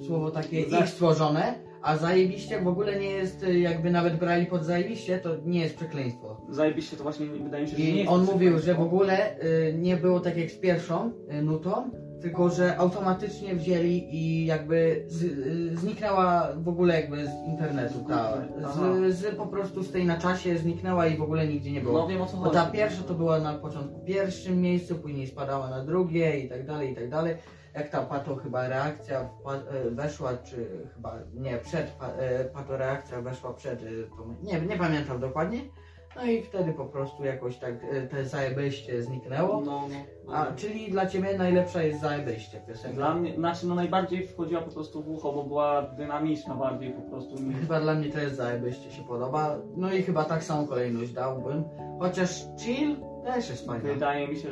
e, 0.00 0.04
słowo 0.04 0.30
takie 0.30 0.70
Za- 0.70 0.78
ich 0.78 0.88
stworzone, 0.88 1.54
a 1.82 1.96
zajebiście 1.96 2.60
w 2.60 2.68
ogóle 2.68 2.98
nie 3.00 3.10
jest 3.10 3.42
e, 3.44 3.58
jakby 3.58 3.90
nawet 3.90 4.16
brali 4.16 4.46
pod 4.46 4.64
zajebiście, 4.64 5.18
to 5.18 5.30
nie 5.44 5.60
jest 5.60 5.76
przekleństwo. 5.76 6.35
Zajebiście 6.50 6.96
to 6.96 7.02
właśnie 7.02 7.26
wydaje 7.26 7.64
mi 7.64 7.70
się, 7.70 7.76
że 7.76 7.82
nie 7.82 7.90
I 7.90 7.98
jest 7.98 8.10
on 8.10 8.26
to 8.26 8.32
mówił, 8.32 8.58
że 8.58 8.74
w 8.74 8.80
ogóle 8.80 9.40
y, 9.44 9.74
nie 9.78 9.96
było 9.96 10.20
tak 10.20 10.36
jak 10.36 10.50
z 10.50 10.56
pierwszą 10.58 11.10
y, 11.32 11.42
nutą, 11.42 11.90
tylko 12.22 12.50
że 12.50 12.76
automatycznie 12.76 13.54
wzięli 13.54 14.08
i 14.16 14.46
jakby 14.46 15.04
z, 15.08 15.22
y, 15.22 15.76
zniknęła 15.76 16.48
w 16.56 16.68
ogóle 16.68 17.00
jakby 17.00 17.26
z 17.26 17.30
internetu 17.48 18.04
ta, 18.08 18.42
Aha. 18.64 18.82
z, 19.08 19.14
z 19.16 19.36
po 19.36 19.46
prostu 19.46 19.82
z 19.82 19.90
tej 19.92 20.04
na 20.04 20.16
czasie 20.18 20.58
zniknęła 20.58 21.06
i 21.06 21.16
w 21.16 21.22
ogóle 21.22 21.46
nigdzie 21.46 21.72
nie 21.72 21.80
było. 21.80 21.98
No 21.98 22.08
wiem 22.08 22.22
o 22.22 22.26
co 22.26 22.36
Bo 22.36 22.42
chodzi. 22.42 22.54
ta 22.56 22.66
pierwsza 22.66 23.02
to 23.02 23.14
była 23.14 23.38
na 23.38 23.54
początku 23.54 24.00
pierwszym 24.04 24.60
miejscu, 24.60 24.94
później 24.94 25.26
spadała 25.26 25.70
na 25.70 25.84
drugie 25.84 26.38
i 26.40 26.48
tak 26.48 26.66
dalej, 26.66 26.92
i 26.92 26.94
tak 26.94 27.10
dalej. 27.10 27.36
Jak 27.74 27.88
ta 27.90 28.02
pato 28.02 28.36
chyba 28.36 28.68
reakcja 28.68 29.20
wpa- 29.44 29.62
e, 29.86 29.90
weszła, 29.90 30.36
czy 30.36 30.66
chyba 30.94 31.14
nie, 31.34 31.58
przed 31.58 31.86
pa- 31.86 32.12
e, 32.12 32.44
pato 32.44 32.76
reakcja 32.76 33.20
weszła 33.22 33.54
przed 33.54 33.82
e, 33.82 33.86
tą, 34.16 34.34
nie, 34.42 34.60
nie 34.60 34.76
pamiętam 34.76 35.20
dokładnie. 35.20 35.60
No 36.16 36.24
i 36.24 36.42
wtedy 36.42 36.72
po 36.72 36.84
prostu 36.84 37.24
jakoś 37.24 37.56
tak 37.56 37.74
e, 37.90 38.02
te 38.02 38.24
zajebyście 38.24 39.02
zniknęło. 39.02 39.60
No, 39.60 39.88
no. 40.26 40.32
A, 40.34 40.52
czyli 40.52 40.90
dla 40.90 41.06
ciebie 41.06 41.38
najlepsza 41.38 41.82
jest 41.82 42.00
zajebyście 42.00 42.60
piosenka? 42.60 42.96
Dla 42.96 43.14
mnie, 43.14 43.34
znaczy 43.34 43.66
no 43.66 43.74
najbardziej 43.74 44.26
wchodziła 44.26 44.60
po 44.60 44.70
prostu 44.70 45.02
w 45.02 45.08
ucho, 45.08 45.32
bo 45.32 45.44
była 45.44 45.82
dynamiczna 45.82 46.54
bardziej 46.54 46.92
po 46.92 47.02
prostu. 47.02 47.36
Chyba 47.60 47.80
dla 47.80 47.94
mnie 47.94 48.10
też 48.10 48.32
zajebyście 48.32 48.90
się 48.90 49.02
podoba. 49.02 49.58
No 49.76 49.92
i 49.92 50.02
chyba 50.02 50.24
tak 50.24 50.44
samą 50.44 50.66
kolejność 50.66 51.12
dałbym. 51.12 51.64
Chociaż 52.00 52.44
chill 52.58 52.96
też 53.24 53.50
jest 53.50 53.66
fajna. 53.66 53.92
Wydaje 53.94 54.28
mi 54.28 54.36
się, 54.36 54.48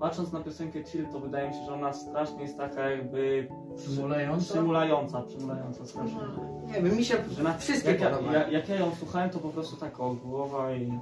patrząc 0.00 0.32
na 0.32 0.40
piosenkę 0.40 0.84
Chill, 0.84 1.06
to 1.12 1.20
wydaje 1.20 1.48
mi 1.48 1.54
się, 1.54 1.64
że 1.66 1.74
ona 1.74 1.92
strasznie 1.92 2.42
jest 2.42 2.56
taka 2.58 2.90
jakby 2.90 3.48
Przymulająca? 3.76 4.52
przymulająca, 4.54 5.22
przymulająca 5.22 5.86
strasznie. 5.86 6.18
No, 6.36 6.66
Nie 6.66 6.82
wiem, 6.82 6.96
mi 6.96 7.04
się 7.04 7.14
Że 7.36 7.42
na, 7.42 7.58
wszystkie 7.58 7.90
jak, 7.90 8.00
ja, 8.00 8.10
podobają. 8.10 8.40
ja, 8.40 8.48
jak 8.48 8.68
ja 8.68 8.76
ją 8.76 8.90
słuchałem, 8.98 9.30
to 9.30 9.38
po 9.38 9.48
prostu 9.48 9.76
tak 9.76 10.00
o 10.00 10.14
głowa 10.14 10.72
i 10.72 10.92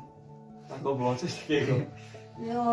tak 0.69 0.87
o 0.87 0.95
było, 0.95 1.15
coś 1.17 1.35
takiego. 1.43 1.73
No, 2.55 2.65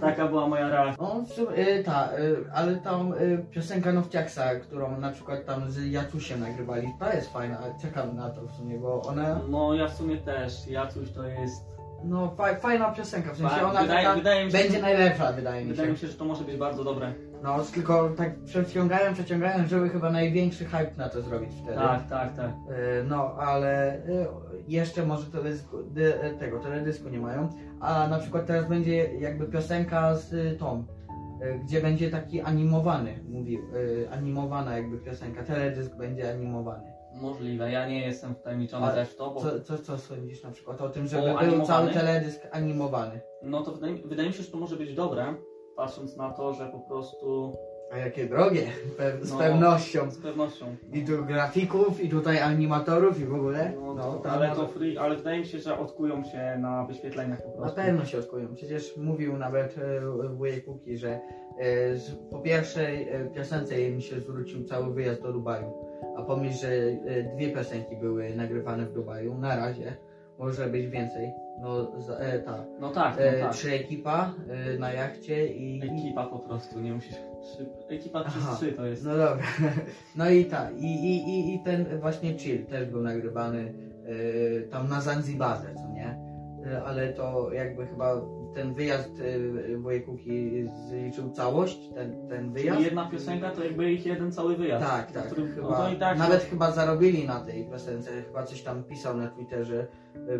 Taka 0.00 0.28
była 0.28 0.48
moja 0.48 0.68
reakcja. 0.68 1.04
no 1.04 1.22
w 1.22 1.28
sumie, 1.32 1.68
y, 1.78 1.84
ta, 1.84 2.18
y, 2.18 2.44
ale 2.54 2.76
tam 2.76 3.12
y, 3.12 3.44
piosenka 3.50 3.92
Nowciaksa, 3.92 4.54
którą 4.54 5.00
na 5.00 5.10
przykład 5.10 5.44
tam 5.44 5.70
z 5.70 5.86
Jacusiem 5.86 6.40
nagrywali, 6.40 6.88
to 6.98 7.12
jest 7.12 7.32
fajna, 7.32 7.58
czekam 7.82 8.16
na 8.16 8.30
to 8.30 8.42
w 8.46 8.52
sumie, 8.52 8.78
bo 8.78 9.02
ona, 9.02 9.40
No 9.48 9.74
ja 9.74 9.88
w 9.88 9.94
sumie 9.94 10.16
też, 10.16 10.66
Jacuś 10.68 11.10
to 11.10 11.24
jest... 11.28 11.75
no 12.04 12.30
fa, 12.36 12.54
fajna 12.54 12.90
piosenka, 12.90 13.32
w 13.32 13.36
sensie 13.36 13.54
Fa- 13.56 13.70
ona 13.70 13.80
wydaje- 13.82 14.04
taka 14.04 14.16
wydaje 14.18 14.44
mi 14.46 14.52
się, 14.52 14.58
będzie 14.58 14.72
że- 14.76 14.82
najlepsza, 14.82 15.32
wydaje 15.32 15.64
mi 15.64 15.70
Wydaje 15.70 15.88
się. 15.88 15.92
mi 15.92 15.98
się, 15.98 16.06
że 16.06 16.14
to 16.14 16.24
może 16.24 16.44
być 16.44 16.56
bardzo 16.56 16.84
dobre. 16.84 17.12
No, 17.42 17.56
tylko 17.74 18.08
tak 18.16 18.38
przeciągają, 18.44 19.14
przeciągają, 19.14 19.66
żeby 19.66 19.88
chyba 19.88 20.10
największy 20.10 20.64
hype 20.64 20.90
na 20.96 21.08
to 21.08 21.22
zrobić 21.22 21.50
wtedy. 21.62 21.76
Tak, 21.78 22.08
tak, 22.08 22.36
tak. 22.36 22.50
Y, 22.50 23.04
No, 23.04 23.34
ale 23.38 23.96
y, 23.96 24.26
jeszcze 24.68 25.06
może 25.06 25.26
teledysku, 25.26 25.76
dy, 25.82 26.24
y, 26.24 26.38
tego 26.38 26.58
teledysku 26.60 27.08
nie 27.08 27.20
mają, 27.20 27.48
a 27.80 28.08
na 28.08 28.18
przykład 28.18 28.46
teraz 28.46 28.68
będzie 28.68 29.14
jakby 29.14 29.46
piosenka 29.46 30.14
z 30.14 30.32
y, 30.32 30.56
gdzie 31.64 31.80
będzie 31.80 32.10
taki 32.10 32.40
animowany, 32.40 33.18
mówił, 33.28 33.60
y, 33.76 34.08
animowana 34.12 34.76
jakby 34.76 34.98
piosenka, 34.98 35.42
teledysk 35.42 35.96
będzie 35.96 36.30
animowany. 36.30 36.95
Możliwe, 37.20 37.70
ja 37.70 37.88
nie 37.88 38.06
jestem 38.06 38.34
wtajemniczony 38.34 38.86
A 38.86 38.90
też 38.90 39.08
w 39.08 39.16
to, 39.16 39.30
bo... 39.30 39.40
Co, 39.40 39.60
co, 39.60 39.78
co 39.78 39.98
sądzisz 39.98 40.42
na 40.42 40.50
przykład 40.50 40.82
o 40.82 40.88
tym, 40.88 41.06
żeby 41.06 41.22
był 41.22 41.36
animowany? 41.38 41.66
cały 41.66 41.90
teledysk 41.90 42.40
animowany? 42.52 43.20
No 43.42 43.62
to 43.62 43.72
wydaje, 43.72 43.94
wydaje 44.04 44.28
mi 44.28 44.34
się, 44.34 44.42
że 44.42 44.50
to 44.50 44.58
może 44.58 44.76
być 44.76 44.94
dobre, 44.94 45.34
patrząc 45.76 46.16
na 46.16 46.30
to, 46.30 46.52
że 46.54 46.66
po 46.66 46.78
prostu 46.80 47.52
A 47.92 47.98
jakie 47.98 48.26
drogie, 48.26 48.62
Pe- 48.98 49.24
z 49.24 49.32
No. 49.32 49.38
pewnością. 49.38 50.10
z 50.10 50.18
pewnością. 50.18 50.66
I 50.92 51.04
tu 51.04 51.24
grafików, 51.24 52.00
i 52.00 52.08
tutaj 52.08 52.38
animatorów, 52.40 53.20
i 53.20 53.24
w 53.24 53.34
ogóle. 53.34 53.72
No, 53.76 53.94
No, 53.94 54.12
to, 54.18 54.30
ale 54.30 54.48
to 54.54 54.66
free, 54.68 54.98
ale 54.98 55.16
wydaje 55.16 55.38
mi 55.40 55.46
się, 55.46 55.58
że 55.58 55.78
odkują 55.78 56.24
się 56.24 56.58
na 56.60 56.84
wyświetleniach 56.84 57.42
po 57.42 57.48
Na 57.50 57.56
prostu. 57.56 57.76
pewno 57.76 58.04
się 58.04 58.18
odkują. 58.18 58.54
Przecież 58.54 58.96
mówił 58.96 59.36
nawet 59.36 59.78
e, 59.78 60.28
wujek 60.28 60.64
Kuki, 60.64 60.96
że 60.98 61.20
e, 61.58 61.96
z, 61.96 62.10
po 62.30 62.38
pierwszej 62.38 63.08
e, 63.08 63.30
piosence 63.34 63.80
im 63.82 64.00
się 64.00 64.20
zwrócił 64.20 64.64
cały 64.64 64.94
wyjazd 64.94 65.22
do 65.22 65.32
Dubaju. 65.32 65.72
A 66.16 66.22
pomyśl, 66.22 66.58
że 66.58 66.68
e, 66.68 67.22
dwie 67.34 67.50
piosenki 67.50 67.96
były 67.96 68.34
nagrywane 68.36 68.86
w 68.86 68.92
Dubaju. 68.92 69.38
Na 69.38 69.56
razie. 69.56 69.96
Może 70.38 70.66
być 70.66 70.86
więcej. 70.86 71.32
No 71.60 72.00
za, 72.00 72.16
e, 72.16 72.38
ta. 72.38 72.64
No 72.80 72.90
tak, 72.90 73.20
E, 73.20 73.32
no 73.32 73.44
tak. 73.44 73.52
Trzy 73.52 73.72
ekipa 73.72 74.34
e, 74.48 74.78
na 74.78 74.92
jachcie 74.92 75.46
i... 75.46 75.82
Ekipa 75.84 76.26
po 76.26 76.38
prostu, 76.38 76.80
nie 76.80 76.92
musisz... 76.94 77.16
Trzy, 77.42 77.66
ekipa 77.88 78.24
przez 78.24 78.42
Aha. 78.42 78.56
trzy 78.56 78.72
to 78.72 78.86
jest. 78.86 79.04
No 79.04 79.16
dobra. 79.16 79.44
No 80.16 80.30
i 80.30 80.44
ta. 80.44 80.70
I, 80.70 80.84
i, 80.84 81.28
i, 81.28 81.54
i 81.54 81.60
ten 81.60 82.00
właśnie 82.00 82.38
chill 82.38 82.66
też 82.66 82.88
był 82.88 83.02
nagrywany 83.02 83.74
e, 84.04 84.60
tam 84.62 84.88
na 84.88 85.00
Zanzibarze, 85.00 85.74
co 85.74 85.88
nie? 85.88 86.18
E, 86.72 86.82
ale 86.82 87.12
to 87.12 87.52
jakby 87.52 87.86
chyba 87.86 88.20
ten 88.56 88.74
wyjazd 88.74 89.22
Wojekuki 89.78 90.64
zliczył 90.88 91.30
całość, 91.30 91.90
ten, 91.94 92.28
ten 92.28 92.52
wyjazd. 92.52 92.76
Czyli 92.76 92.84
jedna 92.84 93.10
piosenka 93.10 93.50
to 93.50 93.64
jakby 93.64 93.92
ich 93.92 94.06
jeden 94.06 94.32
cały 94.32 94.56
wyjazd. 94.56 94.86
Tak, 94.86 95.12
tak. 95.12 95.34
No 95.38 95.44
Chyba, 95.54 95.90
i 95.90 95.96
tak 95.96 96.18
nawet 96.18 96.42
chyba 96.42 96.70
zarobili 96.70 97.26
na 97.26 97.40
tej 97.40 97.64
piosence, 97.64 98.10
chyba 98.26 98.42
coś 98.42 98.62
tam 98.62 98.84
pisał 98.84 99.16
na 99.16 99.28
Twitterze 99.28 99.86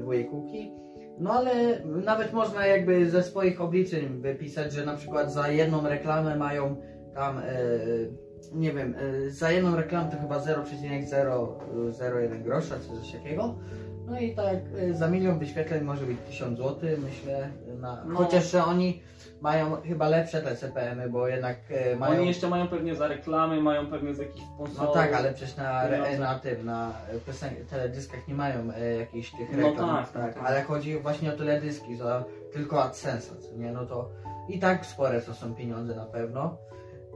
Wojekuki. 0.05 0.73
No 1.19 1.33
ale 1.33 1.81
nawet 1.85 2.33
można 2.33 2.67
jakby 2.67 3.11
ze 3.11 3.23
swoich 3.23 3.61
obliczeń 3.61 4.21
wypisać, 4.21 4.73
że 4.73 4.87
na 4.87 4.97
przykład 4.97 5.33
za 5.33 5.49
jedną 5.49 5.89
reklamę 5.89 6.37
mają 6.37 6.77
tam, 7.15 7.39
e, 7.39 7.43
nie 8.53 8.73
wiem, 8.73 8.95
e, 8.99 9.31
za 9.31 9.53
jedną 9.53 9.77
reklamę 9.77 10.11
to 10.11 10.17
chyba 10.17 10.41
0,001 10.41 12.43
grosza 12.43 12.75
czy 12.79 12.89
coś 13.01 13.13
takiego. 13.13 13.59
No 14.07 14.19
i 14.19 14.35
tak 14.35 14.57
e, 14.79 14.95
za 14.95 15.09
milion 15.09 15.39
wyświetleń 15.39 15.85
może 15.85 16.07
być 16.07 16.17
1000 16.29 16.59
zł, 16.59 16.77
myślę. 16.99 17.49
Na, 17.81 18.05
No. 18.05 18.17
Chociaż 18.17 18.55
oni 18.55 19.03
mają 19.41 19.77
chyba 19.83 20.09
lepsze 20.09 20.43
te 20.43 20.57
CPM-y, 20.57 21.09
bo 21.11 21.29
jednak 21.29 21.57
e, 21.71 21.97
mają... 21.97 22.19
Oni 22.19 22.27
jeszcze 22.29 22.49
mają 22.49 22.69
pewnie 22.69 22.95
za 22.95 23.09
reklamy, 23.09 23.61
mają 23.61 23.87
pewnie 23.87 24.15
z 24.15 24.19
jakichś 24.19 24.45
sponsorów. 24.55 24.79
No 24.89 24.93
tak, 24.93 25.13
ale 25.13 25.33
przecież 25.35 25.57
na, 25.57 25.85
re, 25.85 26.19
na 26.19 26.39
tym, 26.39 26.67
na 26.67 26.93
piosen- 27.29 27.65
teledyskach 27.71 28.29
nie 28.29 28.35
mają 28.35 28.71
e, 28.73 28.95
jakichś 28.97 29.31
tych 29.31 29.57
No 29.57 29.69
reklam. 29.69 29.89
tak, 29.97 30.13
tak, 30.13 30.35
tak. 30.35 30.45
Ale 30.47 30.63
chodzi 30.63 30.99
właśnie 30.99 31.35
o 31.35 31.37
teledyski, 31.37 31.97
za 31.97 32.25
tylko 32.53 32.77
AdSense'a, 32.77 33.39
co 33.41 33.57
nie? 33.57 33.73
No 33.73 33.87
to 33.87 34.11
i 34.49 34.59
tak 34.59 34.87
spore 34.87 35.21
to 35.23 35.35
są 35.35 35.55
pieniądze 35.55 35.97
na 35.97 36.05
pewno. 36.07 36.57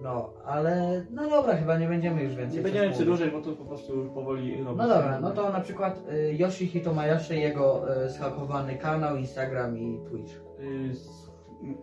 No, 0.03 0.31
ale 0.47 1.03
no 1.11 1.31
dobra, 1.31 1.57
chyba 1.57 1.79
nie 1.79 1.89
będziemy 1.89 2.23
już 2.23 2.35
więcej 2.35 2.57
Nie 2.57 2.63
będziemy 2.63 2.85
mówić. 2.85 2.97
przedłużać, 2.99 3.31
bo 3.31 3.41
to 3.41 3.53
po 3.53 3.65
prostu 3.65 3.95
już 3.97 4.09
powoli 4.09 4.65
robi 4.65 4.79
No 4.79 4.89
dobra, 4.89 5.21
no 5.21 5.31
to 5.31 5.53
na 5.53 5.61
przykład 5.61 6.01
y, 6.13 6.35
Yoshi 6.39 6.67
Hitomayoshi, 6.67 7.41
jego 7.41 7.97
y, 8.05 8.09
zhakowany 8.11 8.75
kanał, 8.77 9.17
Instagram 9.17 9.79
i 9.79 10.01
Twitch. 10.11 10.33
Y, 10.61 10.91
s- 10.91 11.31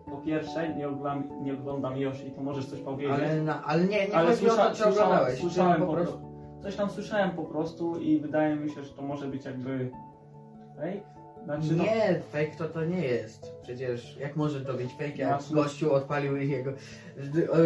Po 0.05 0.17
pierwsze, 0.17 0.75
nie 0.75 0.87
oglądam, 0.89 1.43
nie 1.43 1.53
oglądam 1.53 1.97
Yoshi, 1.97 2.31
to 2.31 2.41
możesz 2.43 2.65
coś 2.65 2.79
powiedzieć. 2.79 3.15
Ale, 3.15 3.41
na, 3.41 3.63
ale 3.63 3.83
nie, 3.83 4.07
nie 4.07 4.15
Ale 4.15 4.29
chodzi 4.31 4.49
o 4.49 4.53
to, 4.55 4.69
czy 4.69 4.75
słyszałem- 4.75 4.93
oglądałeś. 4.93 5.39
słyszałem 5.39 5.81
czy 5.81 5.87
po 5.87 5.93
prostu. 5.93 6.19
Coś 6.63 6.75
tam 6.75 6.89
słyszałem 6.89 7.31
po 7.31 7.43
prostu 7.43 7.99
i 7.99 8.19
wydaje 8.19 8.55
mi 8.55 8.69
się, 8.69 8.83
że 8.83 8.93
to 8.93 9.01
może 9.01 9.27
być 9.27 9.45
jakby 9.45 9.91
fake. 10.75 11.16
Znaczy, 11.47 11.67
no, 11.75 11.83
Nie, 11.83 12.21
fake 12.31 12.55
to 12.57 12.69
to 12.69 12.85
nie 12.85 13.01
jest. 13.01 13.51
Przecież 13.63 14.17
jak 14.17 14.35
może 14.35 14.61
to 14.65 14.73
być 14.73 14.91
fake, 14.91 15.15
jak 15.17 15.41
Znaczy- 15.41 15.53
gościu 15.53 15.93
odpalił 15.93 16.37
jego... 16.37 16.71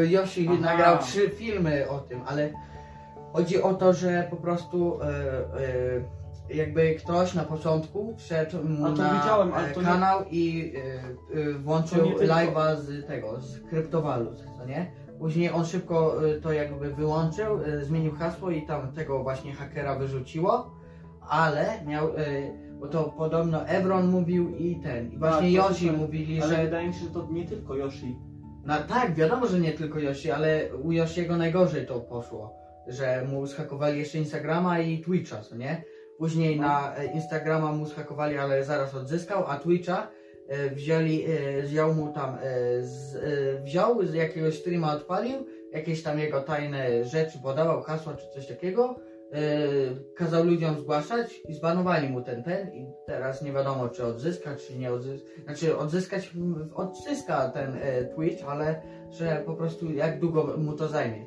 Yoshi 0.10 0.48
Aha. 0.52 0.58
nagrał 0.62 0.98
trzy 0.98 1.30
filmy 1.30 1.90
o 1.90 2.00
tym, 2.00 2.22
ale 2.26 2.50
chodzi 3.34 3.62
o 3.62 3.74
to, 3.74 3.94
że 3.94 4.28
po 4.30 4.36
prostu 4.36 5.02
e, 5.02 5.08
e, 5.08 6.56
jakby 6.58 6.96
ktoś 6.96 7.34
na 7.34 7.44
początku 7.44 8.16
wszedł 8.18 8.52
to 8.52 8.64
na 8.64 8.90
e, 8.90 9.74
to 9.74 9.82
nie- 9.82 9.88
kanał 9.88 10.24
i 10.32 10.74
e, 11.36 11.40
e, 11.40 11.54
włączył 11.54 12.06
live'a 12.06 12.76
z 12.76 13.08
tego, 13.08 13.42
z 13.42 13.60
kryptowalut, 13.70 14.44
co 14.58 14.66
nie? 14.66 14.92
Później 15.20 15.52
on 15.52 15.66
szybko 15.66 16.28
e, 16.30 16.42
to 16.42 16.54
jakby 16.54 16.94
wyłączył, 16.94 17.60
zmienił 17.82 18.12
hasło 18.16 18.52
i 18.52 18.62
tam 18.66 18.92
tego 18.92 19.24
właśnie 19.24 19.54
hakera 19.54 19.96
wyrzuciło, 20.00 20.72
ale 21.30 21.86
miał, 21.86 22.08
bo 22.82 22.88
to 22.88 23.04
podobno 23.18 23.66
Evron 23.68 24.08
mówił 24.08 24.56
i 24.58 24.76
ten, 24.84 25.12
i 25.12 25.18
właśnie 25.18 25.58
Tak, 25.60 25.70
Yoshi 25.70 25.92
mówili, 25.92 26.42
ale 26.42 26.56
że 26.56 26.64
wydaje 26.64 26.88
mi 26.88 26.94
się, 26.94 27.00
że 27.00 27.10
to 27.12 27.28
nie 27.32 27.46
tylko 27.46 27.76
Yoshi. 27.76 28.16
no 28.66 28.74
tak, 28.90 29.14
wiadomo, 29.16 29.48
że 29.48 29.60
nie 29.60 29.72
tylko 29.72 30.00
Yoshi, 30.00 30.32
ale 30.32 30.70
u 30.84 30.92
Yoshiego 30.92 31.38
najgorzej 31.38 31.86
to 31.88 32.00
poszło. 32.00 32.54
Że 32.88 33.26
mu 33.30 33.48
zhakowali 33.48 34.00
jeszcze 34.00 34.18
Instagrama 34.18 34.80
i 34.80 35.00
Twitcha, 35.00 35.42
co 35.42 35.56
nie? 35.56 35.84
Później 36.18 36.56
No. 36.60 36.68
na 36.68 36.96
e, 36.98 37.06
Instagrama 37.06 37.72
mu 37.72 37.86
zhakowali, 37.86 38.38
ale 38.38 38.64
zaraz 38.64 38.96
odzyskał, 38.96 39.44
a 39.48 39.60
Twitcha 39.60 40.08
e, 40.48 40.70
wzięli, 40.70 41.26
e, 41.26 41.62
wziął 41.62 41.94
mu 41.94 42.14
tam, 42.14 42.38
z, 42.82 43.18
wziął 43.64 44.06
z 44.06 44.14
jakiegoś 44.14 44.60
streama 44.60 44.94
odpalił, 44.94 45.38
jakieś 45.74 46.04
tam 46.04 46.20
jego 46.20 46.42
tajne 46.42 47.06
rzeczy 47.06 47.40
podawał, 47.44 47.82
hasła 47.82 48.14
czy 48.14 48.30
coś 48.34 48.48
takiego, 48.48 48.96
kazał 50.16 50.44
ludziom 50.46 50.80
zgłaszać 50.80 51.42
i 51.50 51.54
zbanowali 51.54 52.10
mu 52.10 52.22
ten, 52.22 52.44
ten 52.44 52.74
i 52.74 52.88
teraz 53.08 53.42
nie 53.42 53.52
wiadomo 53.52 53.90
czy 53.90 54.06
odzyska, 54.06 54.56
czy 54.56 54.78
nie 54.78 54.92
odzyska, 54.94 55.30
znaczy 55.46 55.78
odzyskać, 55.78 56.32
odzyska 56.76 57.50
ten 57.50 57.74
e, 57.82 58.04
Twitch, 58.06 58.50
ale 58.50 58.82
że 59.10 59.44
po 59.46 59.54
prostu 59.54 59.92
jak 59.94 60.20
długo 60.20 60.58
mu 60.58 60.74
to 60.74 60.88
zajmie. 60.88 61.26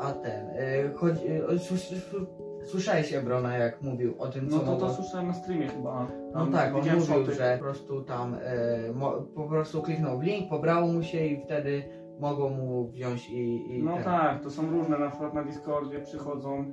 A 0.00 0.12
ten, 0.12 0.46
e, 0.50 0.92
chodzi, 0.94 1.26
e, 1.28 1.40
słys- 1.58 1.94
słys- 1.94 2.26
słyszałeś 2.64 3.12
Ebrona 3.12 3.56
jak 3.56 3.82
mówił 3.82 4.14
o 4.18 4.28
tym, 4.28 4.50
co 4.50 4.56
No 4.56 4.62
to 4.62 4.70
mogło- 4.72 4.88
to 4.88 4.94
słyszałem 4.94 5.26
na 5.26 5.34
streamie 5.34 5.68
chyba. 5.68 6.08
no 6.34 6.46
tak, 6.46 6.74
on 6.74 6.80
mówił, 6.80 7.32
że 7.34 7.56
po 7.58 7.64
prostu 7.64 8.02
tam 8.02 8.36
e, 8.42 8.92
mo, 8.94 9.12
po 9.12 9.48
prostu 9.48 9.82
kliknął 9.82 10.18
w 10.18 10.22
link, 10.22 10.48
pobrało 10.50 10.86
mu 10.86 11.02
się 11.02 11.26
i 11.26 11.44
wtedy 11.44 11.82
mogą 12.20 12.48
mu 12.48 12.88
wziąć 12.88 13.28
i... 13.30 13.76
i 13.76 13.82
No 13.84 13.94
ten. 13.94 14.04
tak, 14.04 14.42
to 14.42 14.50
są 14.50 14.70
różne, 14.70 14.98
na 14.98 15.08
przykład 15.10 15.34
na 15.34 15.44
Discordzie 15.44 16.00
przychodzą 16.00 16.64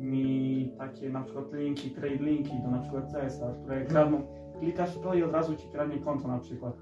mi 0.00 0.72
takie 0.78 1.10
na 1.10 1.22
przykład 1.22 1.52
linki, 1.52 1.90
trade 1.90 2.14
linki 2.14 2.52
do 2.62 2.70
na 2.70 2.78
przykład 2.78 3.12
CS-a, 3.12 3.54
które 3.62 3.84
kradną, 3.84 4.22
klikasz 4.58 4.98
w 4.98 5.00
to 5.00 5.14
i 5.14 5.22
od 5.22 5.32
razu 5.32 5.56
ci 5.56 5.68
kradnie 5.68 5.98
konto 5.98 6.28
na 6.28 6.38
przykład. 6.38 6.74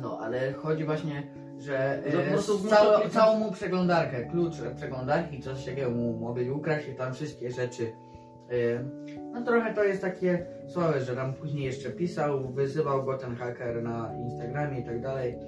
No, 0.00 0.18
ale 0.22 0.52
chodzi 0.52 0.84
właśnie, 0.84 1.22
że 1.58 2.02
po 2.32 2.54
e, 2.66 2.68
całą, 2.68 3.08
całą 3.08 3.38
mu 3.38 3.52
przeglądarkę, 3.52 4.24
klucz 4.24 4.54
przeglądarki, 4.76 5.40
coś 5.40 5.64
takiego 5.64 5.90
mu 5.90 6.18
mogli 6.18 6.50
ukraść 6.50 6.88
i 6.88 6.94
tam 6.94 7.14
wszystkie 7.14 7.50
rzeczy. 7.50 7.92
e, 8.50 8.84
No 9.32 9.42
trochę 9.42 9.74
to 9.74 9.84
jest 9.84 10.02
takie 10.02 10.46
słabe, 10.68 11.00
że 11.00 11.16
tam 11.16 11.34
później 11.34 11.64
jeszcze 11.64 11.90
pisał, 11.90 12.48
wyzywał 12.48 13.04
go 13.04 13.18
ten 13.18 13.36
haker 13.36 13.82
na 13.82 14.14
Instagramie 14.24 14.80
i 14.80 14.84
tak 14.84 15.00
dalej. 15.02 15.38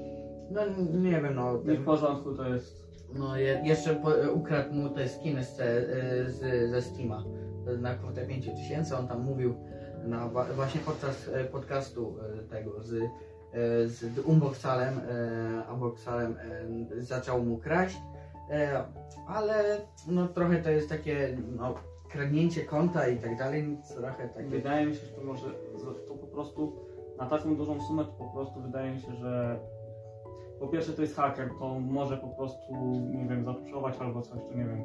No 0.51 0.61
nie 1.01 1.11
wiem, 1.11 1.35
no, 1.35 1.62
Nie 1.64 1.75
w 1.75 1.85
porządku 1.85 2.35
to 2.35 2.49
jest. 2.49 2.86
No 3.19 3.37
je, 3.37 3.61
jeszcze 3.65 3.95
po, 3.95 4.11
ukradł 4.35 4.75
mu 4.75 4.91
te 4.91 5.09
skiny 5.09 5.45
z, 5.45 5.57
z, 6.31 6.71
ze 6.71 6.83
Steama 6.83 7.25
na 7.79 7.95
kwotę 7.95 8.27
5000, 8.27 8.99
on 8.99 9.09
tam 9.09 9.21
mówił 9.21 9.55
na, 10.05 10.29
właśnie 10.29 10.81
podczas 10.81 11.29
e, 11.29 11.45
podcastu 11.45 12.17
e, 12.21 12.43
tego 12.43 12.83
z, 12.83 12.95
e, 12.95 12.99
z 13.89 14.19
Unboxalem, 14.25 15.01
Unboxalem 15.73 16.37
zaczął 16.99 17.45
mu 17.45 17.59
kraść, 17.59 17.97
ale 19.29 19.81
no 20.09 20.29
trochę 20.29 20.63
to 20.63 20.71
jest 20.71 20.89
takie 20.89 21.39
no, 21.57 21.75
kradnięcie 22.09 22.65
konta 22.65 23.09
i 23.09 23.17
tak 23.17 23.39
dalej, 23.39 23.79
trochę 23.97 24.29
takie... 24.29 24.49
Wydaje 24.49 24.87
mi 24.87 24.95
się, 24.95 25.07
że 25.07 25.13
to 25.13 25.25
może 25.25 25.47
że 25.85 25.95
to 26.09 26.15
po 26.15 26.27
prostu 26.27 26.73
na 27.19 27.27
taką 27.27 27.57
dużą 27.57 27.83
sumę 27.83 28.05
to 28.05 28.13
po 28.13 28.25
prostu 28.25 28.61
wydaje 28.61 28.95
mi 28.95 29.01
się, 29.01 29.15
że 29.15 29.61
po 30.61 30.69
pierwsze 30.69 30.92
to 30.92 31.03
jest 31.03 31.16
haker, 31.16 31.51
to 31.59 31.81
może 31.81 32.16
po 32.16 32.29
prostu, 32.29 32.75
nie 33.11 33.27
wiem, 33.27 33.45
zatuszować 33.45 33.95
albo 34.01 34.23
coś, 34.23 34.40
czy 34.51 34.57
nie 34.57 34.64
wiem. 34.64 34.83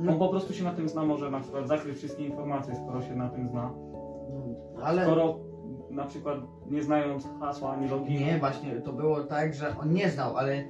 No, 0.00 0.12
On 0.12 0.18
po 0.18 0.28
prostu 0.28 0.52
się 0.52 0.64
na 0.64 0.72
tym 0.72 0.88
zna, 0.88 1.02
może 1.02 1.30
na 1.30 1.40
przykład 1.40 1.68
zakryć 1.68 1.96
wszystkie 1.98 2.24
informacje, 2.24 2.74
skoro 2.76 3.02
się 3.02 3.16
na 3.16 3.28
tym 3.28 3.48
zna. 3.48 3.70
ale... 4.82 5.02
Skoro 5.02 5.38
na 5.90 6.04
przykład 6.04 6.38
nie 6.70 6.82
znając 6.82 7.28
hasła 7.40 7.72
ani 7.72 7.88
loginu, 7.88 8.20
Nie, 8.20 8.38
właśnie 8.38 8.72
to 8.80 8.92
było 8.92 9.24
tak, 9.24 9.54
że 9.54 9.74
on 9.82 9.92
nie 9.92 10.10
znał, 10.10 10.36
ale 10.36 10.64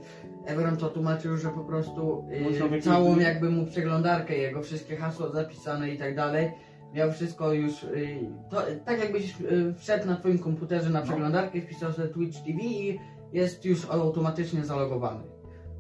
Everon 0.47 0.77
to 0.77 0.89
tłumaczył, 0.89 1.37
że 1.37 1.49
po 1.49 1.61
prostu 1.65 2.25
y, 2.67 2.71
mieć 2.71 2.85
całą 2.85 3.19
jakby 3.19 3.51
mu 3.51 3.67
przeglądarkę, 3.67 4.37
jego 4.37 4.63
wszystkie 4.63 4.97
hasła 4.97 5.29
zapisane 5.29 5.91
i 5.91 5.99
tak 5.99 6.17
dalej, 6.17 6.51
miał 6.95 7.13
wszystko 7.13 7.53
już, 7.53 7.85
y, 7.85 8.19
to, 8.51 8.63
tak 8.85 8.99
jakbyś 9.01 9.41
y, 9.41 9.75
wszedł 9.79 10.07
na 10.07 10.17
twoim 10.17 10.39
komputerze 10.39 10.91
na 10.91 11.01
No. 11.01 11.07
przeglądarkę, 11.07 11.61
wpisał 11.61 11.93
sobie 11.93 12.09
Twitch 12.09 12.39
TV 12.39 12.59
i 12.63 12.99
jest 13.33 13.65
już 13.65 13.91
automatycznie 13.91 14.65
zalogowany 14.65 15.23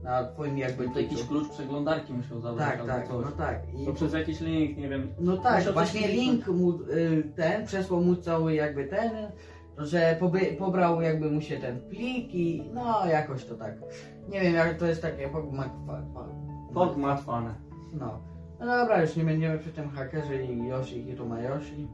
na 0.02 0.24
twoim 0.24 0.58
jakby 0.58 0.88
to 0.88 1.00
jakiś 1.00 1.24
klucz 1.24 1.48
przeglądarki 1.48 2.12
musiał 2.12 2.40
zabrać 2.40 2.68
Tak, 2.68 2.80
albo 2.80 2.92
tak, 2.92 3.08
coś. 3.08 3.24
no 3.24 3.30
tak. 3.30 3.62
I 3.74 3.86
To 3.86 3.92
przez 3.92 4.12
jakiś 4.12 4.40
link, 4.40 4.76
nie 4.78 4.88
wiem. 4.88 5.08
no 5.20 5.36
tak, 5.36 5.58
Musiał 5.58 5.72
właśnie 5.72 6.00
coś 6.00 6.12
link 6.12 6.46
mu 6.48 6.70
y, 6.72 7.32
ten, 7.36 7.66
przesłał 7.66 8.00
mu 8.00 8.16
cały 8.16 8.54
jakby 8.54 8.84
ten, 8.86 9.10
że 9.78 10.16
poby, 10.20 10.40
pobrał 10.40 11.00
jakby 11.02 11.30
mu 11.30 11.40
się 11.40 11.56
ten 11.56 11.80
plik 11.80 12.34
i 12.34 12.70
no 12.74 13.06
jakoś 13.06 13.44
to 13.44 13.54
tak. 13.54 13.74
Nie 14.28 14.40
wiem 14.40 14.54
jak 14.54 14.78
to 14.78 14.86
jest 14.86 15.02
takie 15.02 15.28
pogmatwane. 15.28 16.06
Pogmatwane. 16.74 17.54
No. 17.92 18.20
No 18.60 18.66
dobra, 18.66 19.02
już 19.02 19.16
nie 19.16 19.24
będziemy 19.24 19.58
przy 19.58 19.70
tym 19.72 19.90
hakerze 19.90 20.44
i 20.44 20.66
Yoshi 20.66 21.04
Hitomayoshi. 21.04 21.88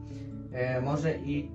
E, 0.53 0.81
może 0.81 1.17
i 1.17 1.51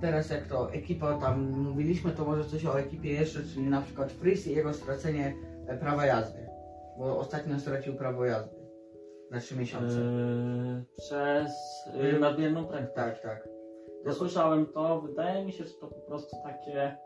teraz 0.00 0.30
jak 0.30 0.46
to 0.46 0.72
ekipa 0.72 1.18
tam 1.18 1.50
mówiliśmy, 1.50 2.10
to 2.10 2.24
może 2.24 2.44
coś 2.44 2.66
o 2.66 2.78
ekipie 2.80 3.12
jeszcze, 3.12 3.42
czyli 3.42 3.66
na 3.66 3.82
przykład 3.82 4.12
Freeze 4.12 4.50
i 4.50 4.54
jego 4.54 4.74
stracenie 4.74 5.34
e, 5.66 5.76
prawa 5.76 6.06
jazdy. 6.06 6.38
Bo 6.98 7.18
ostatnio 7.18 7.58
stracił 7.58 7.94
prawo 7.94 8.24
jazdy. 8.24 8.60
Na 9.30 9.40
3 9.40 9.56
miesiące. 9.56 9.96
Yy, 9.96 10.84
przez 10.96 11.50
yy, 12.02 12.18
nadmierną 12.18 12.64
prędkość. 12.64 12.96
Tak, 12.96 13.22
tak. 13.22 13.48
Ja 14.06 14.12
słyszałem 14.12 14.66
to, 14.66 15.00
wydaje 15.00 15.44
mi 15.44 15.52
się, 15.52 15.64
że 15.64 15.74
to 15.74 15.86
po 15.86 16.00
prostu 16.00 16.36
takie. 16.44 16.96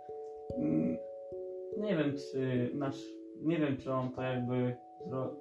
Mm, 0.57 0.97
nie 1.77 1.97
wiem 1.97 2.13
czy. 2.13 2.71
Znaczy, 2.75 3.03
nie 3.41 3.59
wiem 3.59 3.77
czy 3.77 3.93
on 3.93 4.13
to 4.13 4.23
jakby. 4.23 4.77
Zro... 5.09 5.35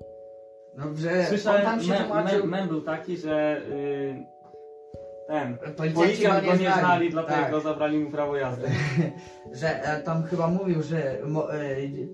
No, 0.77 0.83
że 0.95 1.23
Słyszałem, 1.23 1.61
on 1.61 1.65
tam 1.65 1.81
się 1.81 1.91
mem, 1.91 2.25
mem, 2.25 2.49
mem 2.49 2.67
był 2.67 2.81
taki, 2.81 3.17
że. 3.17 3.61
Yy, 3.69 4.32
ten. 5.27 5.57
Policjant 5.93 6.45
go 6.45 6.51
nie 6.51 6.71
znali, 6.71 7.11
tak. 7.11 7.11
dlatego 7.11 7.59
zabrali 7.59 7.99
mu 7.99 8.11
prawo 8.11 8.35
jazdy. 8.35 8.67
że 9.51 9.83
e, 9.83 10.01
tam 10.01 10.23
chyba 10.23 10.47
mówił, 10.47 10.81
że 10.83 11.17
mo, 11.25 11.53
e, 11.53 11.57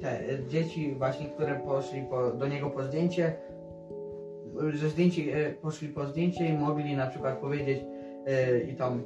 te 0.02 0.20
e, 0.20 0.46
dzieci 0.48 0.96
właśnie, 0.98 1.30
które 1.30 1.56
poszli 1.56 2.04
po, 2.10 2.32
do 2.32 2.48
niego 2.48 2.70
po 2.70 2.84
zdjęcie, 2.84 3.34
że 4.74 4.90
zdjęci 4.90 5.30
e, 5.30 5.54
poszli 5.54 5.90
po 5.90 6.06
zdjęcie 6.06 6.46
i 6.46 6.54
mogli 6.54 6.96
na 6.96 7.08
przykład 7.08 7.38
powiedzieć 7.38 7.80
e, 8.26 8.60
i 8.60 8.76
tam, 8.76 9.04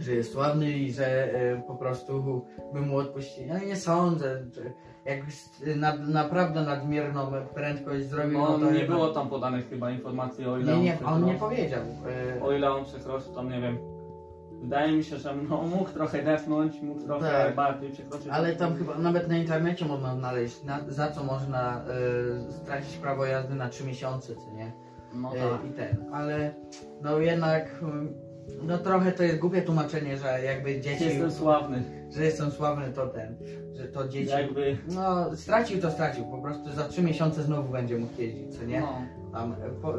że 0.00 0.12
jest 0.12 0.32
sławny 0.32 0.70
i 0.70 0.92
że 0.92 1.34
e, 1.34 1.62
po 1.66 1.74
prostu 1.74 2.44
by 2.74 2.80
mu 2.80 2.96
odpuścili. 2.96 3.48
Ja 3.48 3.58
nie 3.58 3.76
sądzę, 3.76 4.44
że 4.52 4.62
jak 5.04 5.18
s- 5.28 5.62
nad, 5.76 6.08
naprawdę 6.08 6.62
nadmierną 6.62 7.26
prędkość 7.54 8.04
zrobił, 8.06 8.38
No, 8.38 8.46
to 8.46 8.58
nie 8.58 8.78
jednak- 8.78 8.88
było 8.90 9.08
tam 9.08 9.28
podanych 9.28 9.68
chyba 9.68 9.90
informacji 9.90 10.46
o 10.46 10.58
ile 10.58 10.76
Nie, 10.76 10.82
nie, 10.82 10.98
on 11.06 11.12
on 11.14 11.24
nie 11.24 11.30
przekroczył. 11.34 11.56
powiedział. 11.56 11.80
e, 12.38 12.42
O 12.42 12.52
ile 12.52 12.70
on 12.72 12.84
przekroczył, 12.84 13.34
tam 13.34 13.50
nie 13.50 13.60
wiem. 13.60 13.78
Wydaje 14.62 14.92
mi 14.92 15.04
się, 15.04 15.16
że 15.16 15.34
no, 15.50 15.62
mógł 15.62 15.90
trochę 15.90 16.22
defnąć, 16.22 16.80
mógł 16.82 17.00
trochę 17.00 17.44
Tak. 17.44 17.54
bardziej 17.54 17.90
przekroczyć. 17.90 18.28
Ale 18.28 18.56
tam 18.56 18.76
chyba 18.76 18.98
nawet 18.98 19.28
na 19.28 19.36
internecie 19.36 19.84
można 19.84 20.14
znaleźć, 20.14 20.64
na, 20.64 20.80
za 20.88 21.10
co 21.10 21.24
można 21.24 21.84
y, 22.48 22.52
stracić 22.52 22.96
prawo 22.96 23.24
jazdy 23.26 23.54
na 23.54 23.68
3 23.68 23.84
miesiące, 23.86 24.34
co 24.36 24.50
nie? 24.56 24.72
No 25.14 25.30
tak. 25.30 25.70
I 25.70 25.72
ten, 25.72 26.04
ale 26.12 26.54
no 27.02 27.18
jednak, 27.18 27.78
mm, 27.82 28.14
no 28.62 28.78
trochę 28.78 29.12
to 29.12 29.22
jest 29.22 29.38
głupie 29.38 29.62
tłumaczenie, 29.62 30.16
że 30.16 30.42
jakby 30.44 30.80
dzieci, 30.80 31.04
Jestem 31.04 31.30
sławny. 31.32 31.82
że 32.10 32.30
są 32.30 32.50
sławne 32.50 32.88
to 32.92 33.06
ten, 33.06 33.36
że 33.74 33.84
to 33.84 34.08
dzieci, 34.08 34.30
Jakby. 34.30 34.78
no 34.88 35.36
stracił 35.36 35.80
to 35.80 35.90
stracił, 35.90 36.24
po 36.24 36.38
prostu 36.38 36.70
za 36.72 36.88
3 36.88 37.02
miesiące 37.02 37.42
znowu 37.42 37.72
będzie 37.72 37.98
mógł 37.98 38.20
jeździć, 38.20 38.58
co 38.58 38.64
nie? 38.64 38.80
No, 38.80 38.98
Tam, 39.32 39.52
y, 39.52 39.56
po, 39.82 39.94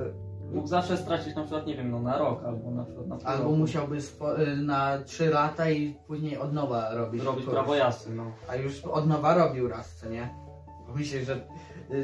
mógł 0.54 0.68
zawsze 0.68 0.98
stracić 0.98 1.36
na 1.36 1.42
przykład, 1.42 1.68
nie 1.68 1.76
wiem, 1.76 1.92
no 1.92 2.00
na 2.00 2.18
rok 2.18 2.44
albo 2.46 2.72
na 2.72 2.84
przykład 2.84 3.08
na 3.08 3.16
albo 3.24 3.44
roku. 3.44 3.56
musiałby 3.56 3.98
y, 3.98 4.58
na 4.58 4.98
3 5.06 5.30
lata 5.30 5.70
i 5.70 5.96
później 6.08 6.38
od 6.38 6.54
nowa 6.54 6.94
robić. 6.96 7.22
zrobić 7.22 7.44
kurs. 7.46 7.54
prawo 7.56 7.76
jazdy, 7.76 8.14
no. 8.16 8.32
A 8.48 8.56
już 8.56 8.86
od 8.86 9.08
nowa 9.08 9.36
robił 9.36 9.68
raz, 9.68 9.96
co 9.96 10.10
nie? 10.10 10.30
Myślę, 10.96 11.22
że 11.24 11.42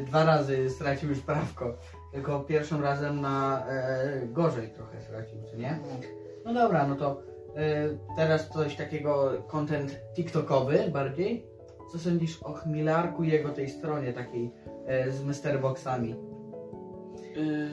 dwa 0.06 0.24
razy 0.24 0.70
stracił 0.70 1.08
już 1.08 1.18
prawko. 1.20 1.76
Tylko 2.12 2.40
pierwszym 2.40 2.82
razem 2.82 3.20
na 3.20 3.66
e, 3.66 4.26
gorzej 4.26 4.70
trochę 4.70 5.00
stracił, 5.02 5.38
co 5.50 5.56
nie? 5.56 5.78
No 5.82 5.96
dobra, 6.44 6.86
no 6.86 6.94
to 6.96 7.22
e, 7.56 7.88
teraz 8.16 8.48
coś 8.48 8.76
takiego 8.76 9.42
content 9.48 10.00
TikTokowy 10.14 10.90
bardziej. 10.92 11.46
Co 11.92 11.98
sądzisz 11.98 12.42
o 12.42 12.52
Chmilarku 12.52 13.24
i 13.24 13.28
jego 13.28 13.48
tej 13.48 13.68
stronie 13.68 14.12
takiej 14.12 14.52
e, 14.86 15.10
z 15.10 15.24
Mysterboxami? 15.24 16.08
Yy, 16.08 17.68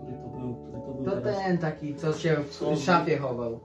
który 0.00 0.16
to 0.22 0.28
był, 0.28 0.54
który 0.54 0.80
to 0.80 0.92
był 0.94 1.04
To 1.04 1.20
teraz? 1.20 1.38
ten 1.38 1.58
taki, 1.58 1.94
co 1.94 2.12
się 2.12 2.36
w 2.36 2.76
szafie 2.78 3.18
chował. 3.18 3.60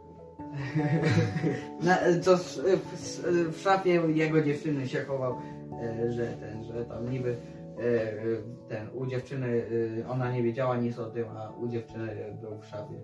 Na, 1.86 1.98
co 2.22 2.38
w, 2.38 2.44
w, 2.44 3.58
w 3.58 3.62
szafie 3.62 4.02
jego 4.08 4.42
dziewczyny 4.42 4.88
się 4.88 5.06
chował, 5.06 5.38
e, 5.82 6.12
że 6.12 6.26
ten, 6.26 6.64
że 6.64 6.86
tam 6.86 7.10
niby 7.10 7.36
e, 7.80 7.84
e, 7.84 8.18
ten, 8.70 8.88
u 8.94 9.06
dziewczyny 9.06 9.66
e, 10.02 10.10
ona 10.10 10.32
nie 10.32 10.44
wiedziała 10.44 10.78
nic 10.78 11.00
o 11.00 11.06
tym, 11.06 11.26
a 11.38 11.50
u 11.50 11.68
dziewczyny 11.68 12.38
był 12.42 12.58
w 12.58 12.66
szafie. 12.66 12.96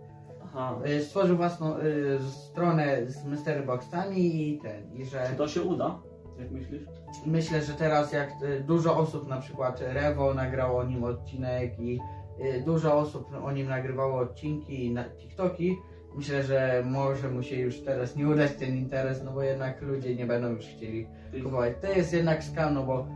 Aha. 0.47 0.79
E, 0.83 0.99
Stworzył 1.01 1.37
własną 1.37 1.75
e, 1.75 1.81
stronę 2.19 3.05
z 3.07 3.25
mystery 3.25 3.63
boxami 3.63 4.49
i 4.49 4.57
ten, 4.59 4.93
i 4.93 5.05
że 5.05 5.27
Czy 5.29 5.35
to 5.35 5.47
się 5.47 5.61
uda? 5.61 5.99
Jak 6.39 6.51
myślisz? 6.51 6.81
myślę, 7.25 7.61
że 7.61 7.73
teraz 7.73 8.13
jak 8.13 8.29
e, 8.29 8.59
dużo 8.59 8.97
osób, 8.97 9.27
na 9.27 9.37
przykład 9.41 9.81
Rewo 9.81 10.33
nagrało 10.33 10.79
o 10.79 10.83
nim 10.83 11.03
odcinek 11.03 11.79
i 11.79 11.99
e, 12.41 12.61
dużo 12.61 12.97
osób 12.97 13.27
o 13.43 13.51
nim 13.51 13.67
nagrywało 13.69 14.19
odcinki 14.19 14.91
na 14.93 15.03
TikToki, 15.03 15.77
myślę, 16.15 16.43
że 16.43 16.83
może 16.85 17.29
mu 17.29 17.43
się 17.43 17.55
już 17.55 17.79
teraz 17.81 18.15
nie 18.15 18.27
udać 18.27 18.51
ten 18.51 18.77
interes, 18.77 19.23
no 19.23 19.31
bo 19.31 19.43
jednak 19.43 19.81
ludzie 19.81 20.15
nie 20.15 20.25
będą 20.25 20.49
już 20.49 20.65
chcieli 20.65 21.07
kupować. 21.43 21.73
To 21.81 21.87
jest 21.87 22.13
jednak 22.13 22.43
skam, 22.43 22.73
no 22.73 22.83
bo 22.83 23.07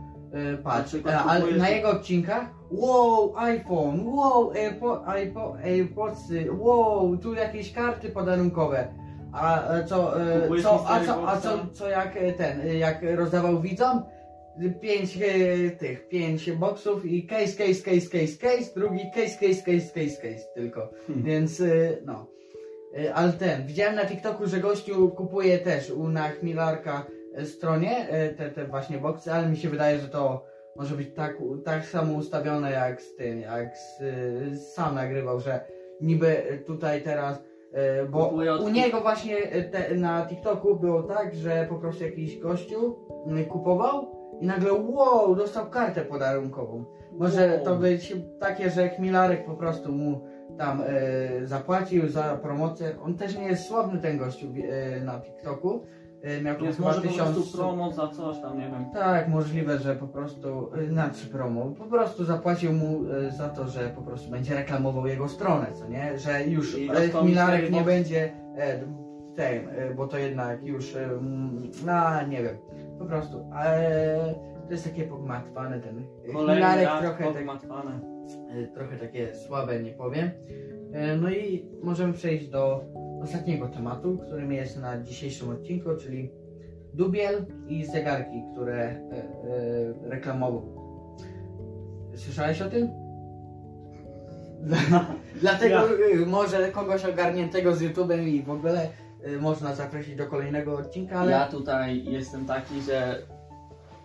patrz, 0.62 0.94
Na 1.04 1.24
ale 1.24 1.40
kupujesz- 1.40 1.58
na 1.58 1.68
jego 1.68 1.90
odcinkach 1.90 2.46
wow, 2.70 3.34
iPhone, 3.36 4.06
wow, 4.06 4.50
AirPo, 4.50 5.04
iPo, 5.24 5.56
AirPodsy, 5.64 6.46
wow, 6.58 7.16
tu 7.16 7.34
jakieś 7.34 7.72
karty 7.72 8.08
podarunkowe. 8.08 8.88
A 9.32 9.72
e, 9.72 9.84
co, 9.84 10.22
e, 10.22 10.40
Kupujesz 10.40 10.64
co, 10.64 10.84
a 10.88 11.04
co, 11.04 11.28
a 11.28 11.40
co, 11.40 11.66
co 11.72 11.88
jak 11.88 12.16
e, 12.16 12.32
ten, 12.32 12.76
jak 12.78 12.98
rozdawał 13.16 13.60
widzom? 13.60 14.02
Pięć 14.80 15.18
tych, 15.78 16.08
pięć 16.08 16.50
boxów 16.50 17.04
i 17.06 17.26
case, 17.26 17.52
case, 17.52 17.82
case, 17.82 18.08
case, 18.08 18.36
case, 18.40 18.74
drugi 18.76 19.10
case, 19.14 19.38
case, 19.46 19.62
case, 19.62 19.86
case, 19.94 20.16
case 20.22 20.44
tylko. 20.54 20.90
Hmm. 21.06 21.24
Więc 21.24 21.62
no. 22.04 22.26
Ale 23.14 23.32
ten, 23.32 23.66
widziałem 23.66 23.94
na 23.94 24.06
TikToku, 24.06 24.46
że 24.46 24.60
gościu 24.60 25.10
kupuje 25.10 25.58
też 25.58 25.90
u 25.90 26.08
na 26.08 26.28
Chmilarka 26.28 27.06
e, 27.08 27.21
stronie, 27.44 28.08
e, 28.08 28.28
te, 28.28 28.50
te 28.50 28.64
właśnie 28.64 28.98
boksy, 28.98 29.32
ale 29.32 29.48
mi 29.48 29.56
się 29.56 29.68
wydaje, 29.68 29.98
że 29.98 30.08
to 30.08 30.44
może 30.76 30.94
być 30.94 31.14
tak, 31.14 31.36
tak 31.64 31.84
samo 31.84 32.14
ustawione 32.14 32.72
jak 32.72 33.02
z 33.02 33.16
tym, 33.16 33.40
jak 33.40 33.76
z, 33.76 34.02
sam 34.74 34.94
nagrywał, 34.94 35.40
że 35.40 35.60
niby 36.00 36.62
tutaj 36.66 37.02
teraz, 37.02 37.42
e, 37.72 38.06
bo 38.06 38.28
u 38.64 38.68
niego 38.68 39.00
właśnie 39.00 39.36
e, 39.38 39.62
te, 39.62 39.94
na 39.94 40.26
TikToku 40.26 40.76
było 40.76 41.02
tak, 41.02 41.34
że 41.34 41.66
po 41.68 41.74
prostu 41.74 42.04
jakiś 42.04 42.38
gościu 42.38 42.96
mm, 43.26 43.44
kupował 43.44 44.22
i 44.40 44.46
nagle 44.46 44.72
wow, 44.72 45.34
dostał 45.34 45.70
kartę 45.70 46.00
podarunkową. 46.00 46.84
Może 47.12 47.54
Wow. 47.56 47.64
to 47.64 47.76
być 47.76 48.16
takie, 48.40 48.70
że 48.70 48.88
Chmielarek 48.88 49.46
po 49.46 49.54
prostu 49.54 49.92
mu 49.92 50.20
tam 50.58 50.82
zapłacił 51.44 52.08
za 52.08 52.22
promocję. 52.42 52.96
On 53.02 53.14
też 53.14 53.38
nie 53.38 53.46
jest 53.46 53.64
sławny 53.64 54.00
ten 54.00 54.18
gościu 54.18 54.46
na 55.04 55.20
TikToku. 55.20 55.82
E, 56.22 56.42
miał 56.42 56.64
Jest 56.64 56.78
chyba 56.78 56.88
może 56.88 57.00
po 57.00 57.08
tysiąc... 57.08 57.36
prostu 57.36 57.58
promo 57.58 57.92
za 57.92 58.08
coś 58.08 58.38
tam, 58.40 58.58
nie 58.58 58.70
wiem. 58.70 58.84
Tak, 58.92 59.28
możliwe, 59.28 59.78
że 59.78 59.96
po 59.96 60.08
prostu, 60.08 60.70
y, 60.76 60.88
znaczy 60.88 61.26
promo, 61.26 61.66
po 61.78 61.84
prostu 61.84 62.24
zapłacił 62.24 62.72
mu 62.72 63.04
y, 63.04 63.30
za 63.30 63.48
to, 63.48 63.68
że 63.68 63.80
po 63.96 64.02
prostu 64.02 64.30
będzie 64.30 64.54
reklamował 64.54 65.06
jego 65.06 65.28
stronę, 65.28 65.66
co 65.78 65.88
nie? 65.88 66.18
Że 66.18 66.44
już 66.44 66.76
cztery 66.76 67.70
nie 67.70 67.80
będzie 67.80 68.32
e, 68.56 68.78
ten, 69.36 69.68
e, 69.68 69.94
bo 69.94 70.06
to 70.06 70.18
jednak 70.18 70.64
już, 70.64 70.94
no 71.86 72.26
nie 72.28 72.42
wiem, 72.42 72.56
po 72.98 73.04
prostu, 73.04 73.50
ale 73.52 74.34
to 74.66 74.72
jest 74.72 74.84
takie 74.84 75.02
pogmatwane 75.04 75.80
ten 75.80 76.04
raz 76.46 77.00
trochę, 77.00 77.24
tak, 77.24 77.34
pogmatwane. 77.34 78.00
e, 78.50 78.66
trochę 78.66 78.96
takie 78.96 79.34
słabe, 79.34 79.82
nie 79.82 79.92
powiem. 79.92 80.30
No 81.20 81.30
i 81.30 81.70
możemy 81.82 82.12
przejść 82.12 82.48
do 82.48 82.84
ostatniego 83.22 83.68
tematu, 83.68 84.18
którym 84.26 84.52
jest 84.52 84.80
na 84.80 85.02
dzisiejszym 85.02 85.50
odcinku, 85.50 85.88
czyli 86.00 86.30
dubiel 86.94 87.46
i 87.68 87.86
zegarki, 87.86 88.42
które 88.52 88.78
e, 88.84 88.90
e, 88.90 90.10
reklamował. 90.10 90.62
Słyszałeś 92.14 92.62
o 92.62 92.70
tym? 92.70 92.88
Dlatego 95.40 95.74
Ja. 95.74 96.22
e, 96.22 96.26
może 96.26 96.68
kogoś 96.68 97.04
ogarniętego 97.04 97.74
z 97.74 97.82
YouTube'em 97.82 98.26
i 98.28 98.42
w 98.42 98.50
ogóle 98.50 98.88
e, 99.22 99.36
można 99.36 99.74
zaprosić 99.74 100.16
do 100.16 100.26
kolejnego 100.26 100.76
odcinka, 100.76 101.18
ale 101.18 101.30
Ja 101.30 101.46
tutaj 101.46 102.04
jestem 102.04 102.44
taki, 102.46 102.80
że 102.80 103.22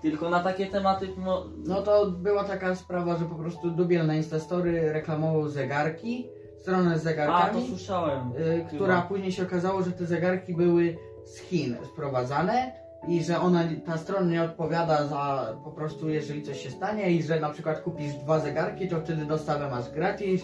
tylko 0.01 0.29
na 0.29 0.43
takie 0.43 0.65
tematy, 0.65 1.07
no, 1.25 1.45
no 1.67 1.81
to 1.81 2.11
była 2.11 2.43
taka 2.43 2.75
sprawa, 2.75 3.17
że 3.17 3.25
po 3.25 3.35
prostu 3.35 3.71
dubiel 3.71 4.07
na 4.07 4.15
Instastory 4.15 4.93
reklamował 4.93 5.49
zegarki, 5.49 6.27
stronę 6.67 6.99
z 6.99 7.01
a 7.01 7.03
zegarkami. 7.03 7.61
to 7.61 7.67
słyszałem. 7.67 8.31
y, 8.39 8.65
która 8.75 9.01
później 9.01 9.31
się 9.31 9.43
okazało, 9.43 9.83
że 9.83 9.91
te 9.91 10.05
zegarki 10.05 10.53
były 10.53 10.97
z 11.25 11.39
Chin 11.39 11.77
sprowadzane 11.93 12.71
i 13.07 13.23
że 13.23 13.39
ona, 13.39 13.63
ta 13.85 13.97
strona 13.97 14.31
nie 14.31 14.43
odpowiada 14.43 15.07
za 15.07 15.53
po 15.63 15.71
prostu 15.71 16.09
jeżeli 16.09 16.43
coś 16.43 16.63
się 16.63 16.71
stanie 16.71 17.11
i 17.11 17.23
że 17.23 17.39
na 17.39 17.49
przykład 17.49 17.81
kupisz 17.81 18.13
dwa 18.13 18.39
zegarki, 18.39 18.87
to 18.87 18.99
wtedy 19.01 19.25
dostawę 19.25 19.69
masz 19.69 19.89
gratis, 19.91 20.41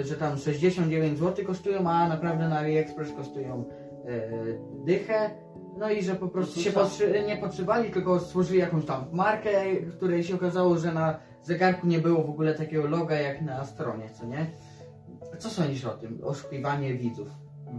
y, 0.00 0.04
że 0.04 0.14
tam 0.14 0.38
69 0.38 1.18
zł 1.18 1.44
kosztują, 1.44 1.90
a 1.90 2.08
naprawdę 2.08 2.48
na 2.48 2.58
AliExpress 2.58 3.12
kosztują 3.16 3.64
y, 4.08 4.58
dychę. 4.84 5.30
No 5.78 5.90
i 5.90 6.02
że 6.02 6.14
po 6.14 6.28
prostu 6.28 6.60
się 6.60 6.70
podszy- 6.70 7.26
nie 7.26 7.36
podszywali, 7.36 7.90
tylko 7.90 8.20
stworzyli 8.20 8.58
jakąś 8.58 8.84
tam 8.84 9.04
markę, 9.12 9.50
której 9.96 10.24
się 10.24 10.34
okazało, 10.34 10.78
że 10.78 10.92
na 10.92 11.18
zegarku 11.42 11.86
nie 11.86 11.98
było 11.98 12.22
w 12.22 12.30
ogóle 12.30 12.54
takiego 12.54 12.86
loga 12.86 13.14
jak 13.14 13.42
na 13.42 13.64
stronie, 13.64 14.10
co 14.20 14.26
nie? 14.26 14.46
Co 15.38 15.50
sądzisz 15.50 15.84
o 15.84 15.90
tym? 15.90 16.20
Oszukiwanie 16.24 16.94
widzów. 16.94 17.28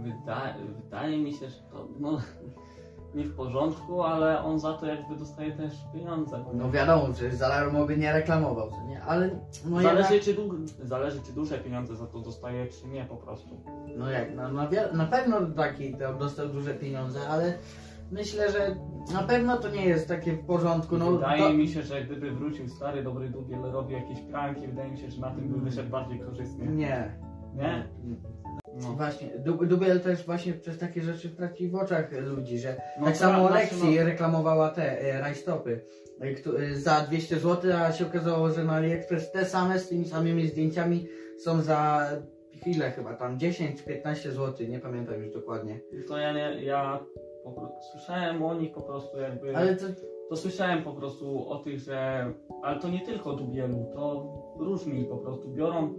Wydaje, 0.02 0.54
wydaje 0.84 1.18
mi 1.18 1.32
się, 1.32 1.48
że 1.48 1.56
to 1.70 1.88
no, 1.98 2.18
nie 3.14 3.24
w 3.24 3.36
porządku, 3.36 4.02
ale 4.02 4.42
on 4.42 4.60
za 4.60 4.72
to 4.72 4.86
jakby 4.86 5.16
dostaje 5.16 5.52
też 5.52 5.72
pieniądze. 5.92 6.44
No 6.54 6.70
wiadomo, 6.70 7.12
że 7.12 7.30
za 7.30 7.48
darmo 7.48 7.86
by 7.86 7.96
nie 7.96 8.12
reklamował, 8.12 8.70
co 8.70 8.82
nie? 8.88 9.02
Ale 9.02 9.30
no 9.64 9.80
zależy, 9.82 10.14
jednak, 10.14 10.24
czy 10.24 10.34
du- 10.34 10.86
zależy 10.88 11.20
czy 11.22 11.32
duże 11.32 11.58
pieniądze 11.58 11.96
za 11.96 12.06
to 12.06 12.20
dostaje, 12.20 12.66
czy 12.66 12.88
nie 12.88 13.04
po 13.04 13.16
prostu. 13.16 13.48
no 13.96 14.10
jak, 14.10 14.34
no, 14.34 14.52
na, 14.52 14.68
na 14.92 15.06
pewno 15.06 15.40
taki 15.56 15.96
dostał 16.18 16.48
duże 16.48 16.74
pieniądze, 16.74 17.28
ale 17.28 17.54
myślę, 18.10 18.52
że 18.52 18.76
na 19.12 19.22
pewno 19.22 19.56
to 19.56 19.68
nie 19.68 19.84
jest 19.86 20.08
takie 20.08 20.32
w 20.32 20.46
porządku. 20.46 20.96
No, 20.96 21.12
wydaje 21.12 21.42
to, 21.42 21.52
mi 21.52 21.68
się, 21.68 21.82
że 21.82 22.04
gdyby 22.04 22.30
wrócił 22.30 22.68
stary, 22.68 23.02
dobry 23.02 23.28
dubiel, 23.28 23.62
robił 23.62 23.98
jakieś 23.98 24.20
pranki, 24.20 24.66
wydaje 24.66 24.90
mi 24.90 24.98
się, 24.98 25.10
że 25.10 25.20
na 25.20 25.30
tym 25.30 25.48
by 25.48 25.60
wyszedł 25.60 25.90
bardziej 25.90 26.20
korzystnie. 26.20 26.66
Nie. 26.66 27.25
Nie? 27.56 27.88
No. 28.82 28.92
Właśnie, 28.92 29.28
Du- 29.38 29.66
Dubiel 29.66 30.00
też 30.00 30.26
właśnie 30.26 30.52
przez 30.52 30.78
takie 30.78 31.02
rzeczy 31.02 31.30
traci 31.30 31.68
w 31.68 31.74
oczach 31.74 32.12
ludzi, 32.12 32.58
że 32.58 32.76
No 32.98 33.04
tak 33.04 33.14
to 33.14 33.20
samo 33.20 33.50
Lexi 33.50 33.98
reklamowała 33.98 34.68
te 34.68 35.00
e, 35.00 35.20
rajstopy 35.20 35.80
e, 36.20 36.24
e, 36.58 36.74
za 36.74 37.00
200 37.00 37.38
zł, 37.38 37.72
a 37.76 37.92
się 37.92 38.06
okazało, 38.06 38.50
że 38.50 38.64
na 38.64 38.72
AliExpress 38.72 39.32
te 39.32 39.44
same 39.44 39.78
z 39.78 39.88
tymi 39.88 40.04
samymi 40.04 40.48
zdjęciami 40.48 41.06
są 41.38 41.62
za 41.62 42.10
chwilę 42.60 42.90
chyba, 42.90 43.14
tam 43.14 43.38
10 43.38 43.78
czy 43.78 43.86
15 43.86 44.32
zł, 44.32 44.66
nie 44.68 44.78
pamiętam 44.78 45.22
już 45.22 45.32
dokładnie. 45.32 45.80
To 46.08 46.18
ja 46.18 46.32
nie, 46.32 46.64
ja 46.64 47.00
słyszałem 47.92 48.42
o 48.42 48.54
nich 48.54 48.72
po 48.72 48.82
prostu 48.82 49.18
jakby, 49.18 49.56
Ale 49.56 49.76
to 49.76 49.86
to 50.28 50.36
słyszałem 50.36 50.82
po 50.82 50.92
prostu 50.92 51.48
o 51.48 51.58
tych, 51.58 51.78
że, 51.78 52.32
ale 52.62 52.80
to 52.80 52.88
nie 52.88 53.00
tylko 53.00 53.32
dubielu, 53.32 53.86
to 53.94 54.32
różni 54.58 55.04
po 55.04 55.16
prostu 55.16 55.48
biorą 55.48 55.94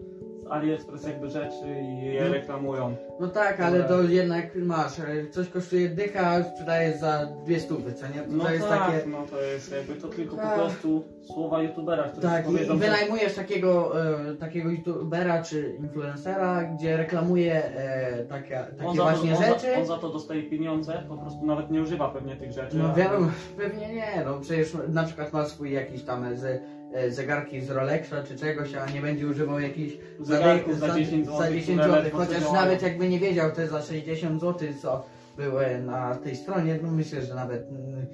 AliExpress 0.49 1.03
jakby 1.07 1.29
rzeczy 1.29 1.65
i 1.81 2.05
je 2.05 2.23
No. 2.25 2.33
reklamują. 2.33 2.95
No 3.19 3.27
tak, 3.27 3.59
ale 3.59 3.83
to 3.83 4.01
jednak 4.01 4.55
masz, 4.55 4.99
e, 4.99 5.03
coś 5.31 5.49
kosztuje 5.49 5.89
dycha, 5.89 6.27
a 6.27 6.43
sprzedajesz 6.43 6.97
za 6.99 7.25
dwie 7.45 7.59
stówy, 7.59 7.93
co 7.93 8.07
nie? 8.07 8.13
To, 8.21 8.31
No 8.31 8.43
to 8.43 8.51
jest 8.51 8.67
tak, 8.69 8.91
takie... 8.91 9.07
no 9.07 9.17
to 9.31 9.41
jest 9.41 9.71
jakby 9.71 9.95
to 9.95 10.07
tylko 10.07 10.35
po 10.35 10.41
Tak. 10.41 10.55
prostu 10.55 11.03
słowa 11.33 11.61
youtubera, 11.63 12.03
którzy 12.03 12.21
Tak, 12.27 12.45
powiedzą, 12.45 12.75
i 12.75 12.77
wynajmujesz 12.79 13.35
takiego, 13.35 14.01
e, 14.31 14.35
takiego 14.35 14.69
youtubera 14.69 15.43
czy 15.43 15.75
influencera, 15.79 16.63
gdzie 16.63 16.97
reklamuje 16.97 17.63
e, 17.65 18.23
takie, 18.25 18.59
takie 18.77 18.89
on 18.89 18.95
właśnie 18.95 19.31
to, 19.31 19.37
on, 19.37 19.43
rzeczy. 19.43 19.71
za, 19.73 19.79
on 19.79 19.85
za 19.85 19.97
to 19.97 20.09
dostaje 20.09 20.43
pieniądze, 20.43 21.03
po 21.09 21.17
prostu 21.17 21.45
nawet 21.45 21.71
nie 21.71 21.81
używa 21.81 22.09
pewnie 22.09 22.35
tych 22.35 22.51
rzeczy. 22.51 22.77
No 22.77 22.89
a- 22.91 22.93
wiadomo, 22.93 23.27
pewnie 23.57 23.93
nie, 23.95 24.23
no 24.25 24.39
przecież 24.39 24.77
na 24.89 25.03
przykład 25.03 25.33
ma 25.33 25.45
swój 25.45 25.71
jakiś 25.71 26.03
tam 26.03 26.37
z, 26.37 26.43
e, 26.45 26.59
zegarki 27.09 27.61
z 27.61 27.69
Rolexa 27.69 28.15
czy 28.27 28.35
czegoś, 28.35 28.75
a 28.75 28.85
nie 28.85 29.01
będzie 29.01 29.27
używał 29.27 29.59
jakichś 29.59 29.97
Zegarków 30.19 30.79
za 30.79 30.95
10 30.95 31.25
zł, 31.25 31.37
za 31.39 31.51
10 31.51 31.79
które 31.79 32.03
zł, 32.03 32.11
chociaż 32.13 32.51
nawet 32.51 32.81
jakby 32.81 33.09
nie 33.09 33.19
wiedział 33.19 33.51
te 33.51 33.67
za 33.67 33.81
60 33.81 34.41
zł, 34.41 34.67
co 34.81 35.05
były 35.37 35.79
na 35.79 36.15
tej 36.15 36.35
stronie, 36.35 36.79
no 36.83 36.91
myślę, 36.91 37.21
że 37.21 37.35
nawet 37.35 37.67
mm, 37.69 38.07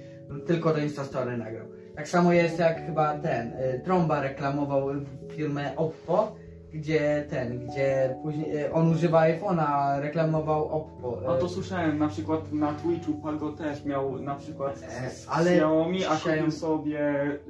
tylko 0.47 0.73
do 0.73 0.79
Instastory 0.79 1.37
nagrał. 1.37 1.67
Tak 1.95 2.09
samo 2.09 2.33
jest 2.33 2.59
jak 2.59 2.85
chyba 2.85 3.17
ten, 3.17 3.47
y, 3.47 3.81
Tromba 3.85 4.21
reklamował 4.21 4.89
firmę 5.35 5.75
Oppo, 5.75 6.35
gdzie 6.73 7.25
ten, 7.29 7.67
gdzie 7.67 8.15
później 8.23 8.57
y, 8.57 8.73
on 8.73 8.91
używa 8.91 9.21
iPhone'a, 9.21 9.65
a 9.67 9.99
reklamował 9.99 10.69
Oppo. 10.69 11.21
A 11.27 11.35
y, 11.35 11.39
to 11.39 11.49
słyszałem, 11.49 11.97
na 11.99 12.07
przykład 12.07 12.51
na 12.51 12.73
Twitchu 12.73 13.13
Pago 13.13 13.51
też 13.51 13.85
miał 13.85 14.19
na 14.19 14.35
przykład 14.35 14.77
z, 14.77 14.83
E, 14.83 15.09
z 15.09 15.27
ale 15.29 15.51
Xiaomi, 15.51 16.05
a 16.05 16.15
kupił 16.15 16.51
sobie 16.51 16.99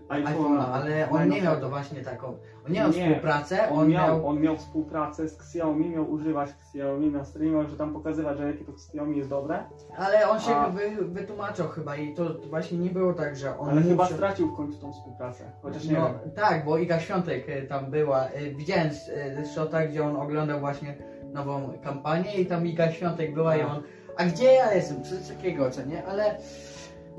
iPhone'a, 0.09 0.35
iPhone'a. 0.35 0.65
ale 0.73 1.09
on 1.09 1.29
nie 1.29 1.41
miał 1.41 1.59
to 1.59 1.69
właśnie 1.69 2.01
taką, 2.01 2.37
on 2.65 2.71
nie 2.71 2.79
miał 2.79 2.91
współpracę, 2.91 3.69
On, 3.69 3.79
on 3.79 3.89
miał, 3.89 4.07
miał, 4.07 4.27
on 4.27 4.39
miał 4.41 4.57
współpracę 4.57 5.29
z 5.29 5.33
Xiaomi, 5.39 5.89
miał 5.89 6.11
używać 6.11 6.49
Xiaomi 6.49 7.11
na 7.11 7.25
streamach, 7.25 7.69
że 7.69 7.77
tam 7.77 7.93
pokazywać, 7.93 8.37
że 8.37 8.47
jakie 8.47 8.65
to 8.65 8.71
Xiaomi 8.71 9.17
jest 9.17 9.29
dobre, 9.29 9.63
ale 9.97 10.29
on 10.29 10.39
się 10.39 10.55
A- 10.55 10.69
wy, 10.69 10.89
wytłumaczył 11.05 11.67
chyba 11.67 11.95
i 11.95 12.13
to 12.13 12.23
właśnie 12.49 12.77
nie 12.77 12.89
było 12.89 13.13
tak, 13.13 13.35
że 13.35 13.57
on 13.57 13.69
ale 13.69 13.81
chyba 13.81 14.03
musiał- 14.03 14.17
stracił 14.17 14.47
w 14.53 14.57
końcu 14.57 14.79
tą 14.79 14.93
współpracę, 14.93 15.43
chociaż 15.61 15.85
nie 15.85 15.93
no, 15.93 16.05
wiem. 16.23 16.31
Tak, 16.31 16.65
bo 16.65 16.77
Iga 16.77 16.99
Świątek 16.99 17.49
e, 17.49 17.61
tam 17.61 17.91
była. 17.91 18.25
e, 18.25 18.49
Widziałem 18.51 18.93
z, 18.93 19.05
z 19.47 19.51
shota, 19.55 19.87
gdzie 19.87 20.03
on 20.05 20.15
oglądał 20.15 20.59
właśnie 20.59 20.95
nową 21.33 21.73
kampanię 21.83 22.35
i 22.35 22.45
tam 22.45 22.67
Iga 22.67 22.91
Świątek 22.91 23.33
była 23.33 23.55
i 23.57 23.61
A. 23.61 23.67
on. 23.67 23.83
A 24.17 24.25
gdzie 24.25 24.53
ja 24.53 24.73
jestem? 24.73 25.03
Coś 25.03 25.27
takiego, 25.27 25.71
co 25.71 25.85
nie? 25.85 26.05
Ale 26.05 26.35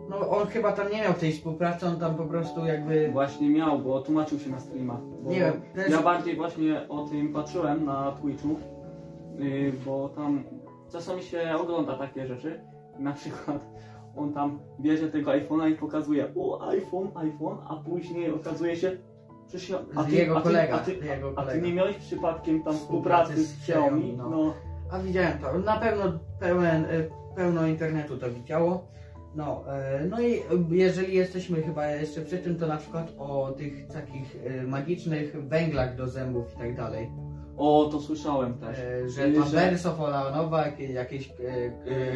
no 0.09 0.29
on 0.31 0.47
chyba 0.47 0.73
tam 0.73 0.91
nie 0.93 1.03
miał 1.03 1.15
tej 1.15 1.33
współpracy, 1.33 1.87
on 1.87 1.97
tam 2.01 2.15
po 2.15 2.25
prostu 2.25 2.67
jakby. 2.67 3.11
Właśnie 3.13 3.51
miał, 3.51 3.79
bo 3.79 4.03
tłumaczył 4.03 4.39
się 4.39 4.51
na 4.51 4.61
streamach. 4.61 5.01
Nie 5.23 5.41
wiem, 5.41 5.63
też- 5.75 5.91
Ja 5.93 6.03
bardziej 6.03 6.37
właśnie 6.37 6.89
o 6.89 7.05
tym 7.09 7.33
patrzyłem 7.33 7.85
na 7.85 8.13
Twitchu, 8.13 8.57
yy, 9.39 9.73
bo 9.87 10.09
tam 10.09 10.45
czasami 10.93 11.23
się 11.23 11.57
ogląda 11.61 11.99
takie 11.99 12.27
rzeczy. 12.27 12.61
Na 12.99 13.13
przykład 13.13 13.67
on 14.17 14.33
tam 14.33 14.59
bierze 14.81 15.09
tego 15.09 15.31
iPhone'a 15.31 15.71
i 15.71 15.75
pokazuje 15.75 16.29
o 16.37 16.69
iPhone, 16.69 17.11
iPhone, 17.15 17.59
a 17.69 17.77
później 17.77 18.33
okazuje 18.33 18.77
się, 18.77 18.97
przecież 19.49 19.69
ja- 19.71 19.79
a 19.97 20.05
ty, 20.05 20.13
jego 20.15 20.37
a 20.37 20.41
ty, 20.41 20.45
kolega, 20.49 20.75
a 20.75 20.79
ty, 20.79 20.93
jego 20.95 21.29
a 21.37 21.43
ty 21.43 21.47
kolega. 21.49 21.67
nie 21.67 21.75
miałeś 21.75 21.97
przypadkiem 21.97 22.63
tam 22.63 22.75
współpracy 22.75 23.45
z 23.45 23.53
Xiaomi? 23.55 24.15
No. 24.17 24.31
No, 24.31 24.55
A 24.93 24.99
widziałem 24.99 25.39
to. 25.39 25.59
Na 25.59 25.77
pewno 25.77 26.05
pełen, 26.41 26.85
e, 26.85 26.89
pełno 27.37 27.67
internetu 27.67 28.17
to 28.17 28.31
widziało. 28.31 28.87
No, 29.37 29.65
e, 29.73 30.05
no 30.11 30.21
i 30.21 30.41
jeżeli 30.71 31.15
jesteśmy 31.15 31.63
chyba 31.63 31.87
jeszcze 31.87 32.21
przy 32.21 32.39
tym, 32.39 32.59
to 32.59 32.67
na 32.67 32.77
przykład 32.77 33.13
o 33.19 33.53
tych 33.59 33.87
takich 33.87 34.37
e, 34.47 34.63
magicznych 34.63 35.49
węglach 35.49 35.97
do 35.97 36.09
zębów 36.09 36.55
i 36.55 36.59
tak 36.59 36.77
dalej. 36.77 37.11
O, 37.57 37.89
to 37.93 38.01
słyszałem 38.01 38.55
też. 38.59 38.79
E, 38.79 39.09
że 39.09 39.33
tam 39.33 39.49
że- 39.49 39.57
Wersow, 39.57 40.01
Ola 40.01 40.31
Nowak, 40.37 40.81
jakieś 40.81 41.31
e, 41.31 41.33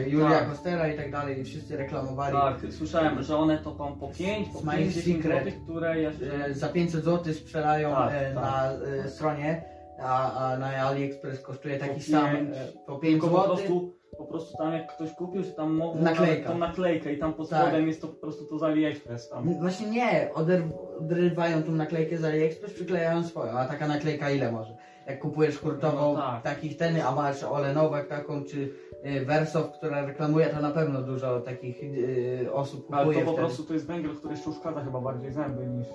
Y, 0.04 0.08
Julia 0.10 0.30
tak. 0.30 0.48
Kostera 0.50 0.88
i 0.88 0.96
tak 0.96 1.12
dalej, 1.12 1.44
wszyscy 1.44 1.76
reklamowali. 1.76 2.36
Tak, 2.36 2.72
słyszałem, 2.72 3.22
że 3.22 3.36
one 3.36 3.58
to 3.58 3.70
tam 3.70 3.98
po 3.98 4.08
5, 4.08 4.48
po 4.48 4.58
Smile 4.58 4.76
5, 4.78 4.94
10 4.94 5.16
Secret. 5.22 5.42
złotych, 5.42 5.62
które 5.64 5.98
jeszcze... 6.00 6.54
Za 6.54 6.68
500 6.68 7.04
zł 7.04 7.34
sprzedają 7.34 7.90
Tak, 7.90 8.10
tak. 8.10 8.34
na 8.34 8.70
stronie, 9.08 9.62
a, 10.00 10.32
a 10.52 10.58
na 10.58 10.66
AliExpress 10.66 11.40
kosztuje 11.40 11.78
taki 11.78 12.00
Po 12.00 12.10
sam 12.10 12.36
pięć. 12.36 12.50
e, 12.56 12.68
po 12.86 12.98
5 12.98 13.12
Tylko 13.12 13.28
po 13.36 13.42
zł. 13.42 13.56
prostu, 13.56 13.97
po 14.18 14.24
prostu 14.24 14.56
tam 14.58 14.72
jak 14.72 14.94
ktoś 14.94 15.12
kupił, 15.14 15.42
że 15.42 15.50
tam 15.52 15.72
mogą 15.74 16.00
Naklejka. 16.00 16.48
tą 16.50 16.58
naklejkę 16.58 17.12
i 17.12 17.18
tam 17.18 17.34
pod 17.34 17.48
Tak. 17.48 17.62
spodem 17.62 17.86
jest 17.88 18.00
to 18.02 18.08
po 18.08 18.14
prostu 18.20 18.44
to 18.44 18.58
z 18.58 18.62
AliExpress 18.62 19.28
tam. 19.28 19.54
Właśnie 19.54 19.90
nie, 19.90 20.30
oderw- 20.34 20.98
odrywają 21.00 21.62
tą 21.62 21.72
naklejkę 21.72 22.18
z 22.18 22.24
AliExpress, 22.24 22.72
przyklejają 22.74 23.24
swoją, 23.24 23.52
a 23.52 23.64
taka 23.64 23.88
naklejka 23.88 24.30
ile 24.30 24.52
może? 24.52 24.76
Jak 25.06 25.18
kupujesz 25.20 25.58
hurtową 25.58 26.14
No 26.14 26.20
tak. 26.20 26.42
takich 26.42 26.76
ten, 26.76 27.00
a 27.00 27.14
masz 27.14 27.44
Ole 27.44 27.74
Nowak 27.74 28.08
taką, 28.08 28.44
czy 28.44 28.72
y, 29.06 29.24
Wersow, 29.26 29.72
która 29.72 30.06
reklamuje, 30.06 30.46
to 30.46 30.60
na 30.60 30.70
pewno 30.70 31.02
dużo 31.02 31.40
takich 31.40 31.82
y, 31.82 32.48
osób 32.52 32.80
kupuje 32.86 33.00
Ale 33.00 33.14
to 33.14 33.20
po 33.20 33.32
wtedy. 33.32 33.36
prostu 33.46 33.64
to 33.64 33.74
jest 33.74 33.86
węgiel, 33.86 34.16
który 34.16 34.34
jeszcze 34.34 34.50
uszkadza 34.50 34.80
chyba 34.84 35.00
bardziej 35.00 35.32
zęby 35.32 35.66
niż... 35.66 35.86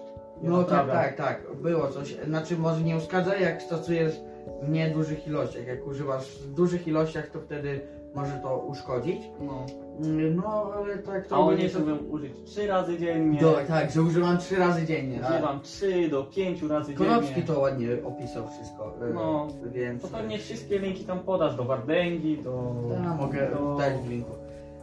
nie 0.42 0.50
No 0.50 0.64
tak, 0.64 0.72
naprawia. 0.72 1.04
tak, 1.04 1.16
tak, 1.18 1.56
było 1.62 1.88
coś. 1.88 2.16
Znaczy 2.26 2.58
może 2.58 2.82
nie 2.82 2.98
uszkadza, 2.98 3.36
jak 3.38 3.62
stosujesz 3.62 4.14
w 4.62 4.70
niedużych 4.70 5.28
ilościach. 5.28 5.68
Jak 5.68 5.88
używasz 5.88 6.40
w 6.40 6.54
dużych 6.54 6.88
ilościach, 6.88 7.28
to 7.28 7.40
wtedy 7.42 7.82
może 8.16 8.32
to 8.44 8.58
uszkodzić. 8.58 9.22
No. 9.42 9.66
Mm, 10.00 10.36
No, 10.36 10.72
ale 10.76 10.98
tak 10.98 11.28
to 11.28 11.36
A 11.36 11.40
oni 11.40 11.70
to 11.70 11.80
mówią 11.80 11.98
użyć 11.98 12.32
3 12.46 12.68
razy 12.68 12.98
dziennie. 12.98 13.40
Do, 13.40 13.58
tak, 13.68 13.92
że 13.92 14.02
używam 14.02 14.38
trzy 14.38 14.56
razy 14.56 14.86
dziennie. 14.86 15.20
Używam 15.30 15.62
3 15.62 16.10
do 16.10 16.24
5 16.24 16.62
razy 16.64 16.94
Konopski 16.94 17.30
dziennie. 17.34 17.48
to 17.48 17.60
ładnie 17.60 17.88
opisał 18.06 18.48
wszystko. 18.48 18.94
y, 19.10 19.14
No, 19.14 19.48
więc. 19.66 20.02
To 20.02 20.08
pewnie 20.08 20.38
wszystkie 20.40 20.80
linki 20.80 21.04
tam 21.06 21.20
podasz 21.20 21.56
do 21.56 21.64
Wardęgi, 21.64 22.38
do... 22.38 22.74
Ja 23.04 23.14
mogę 23.14 23.52
do... 23.60 23.76
dać 23.78 23.94
w 23.94 24.10
linku. 24.10 24.32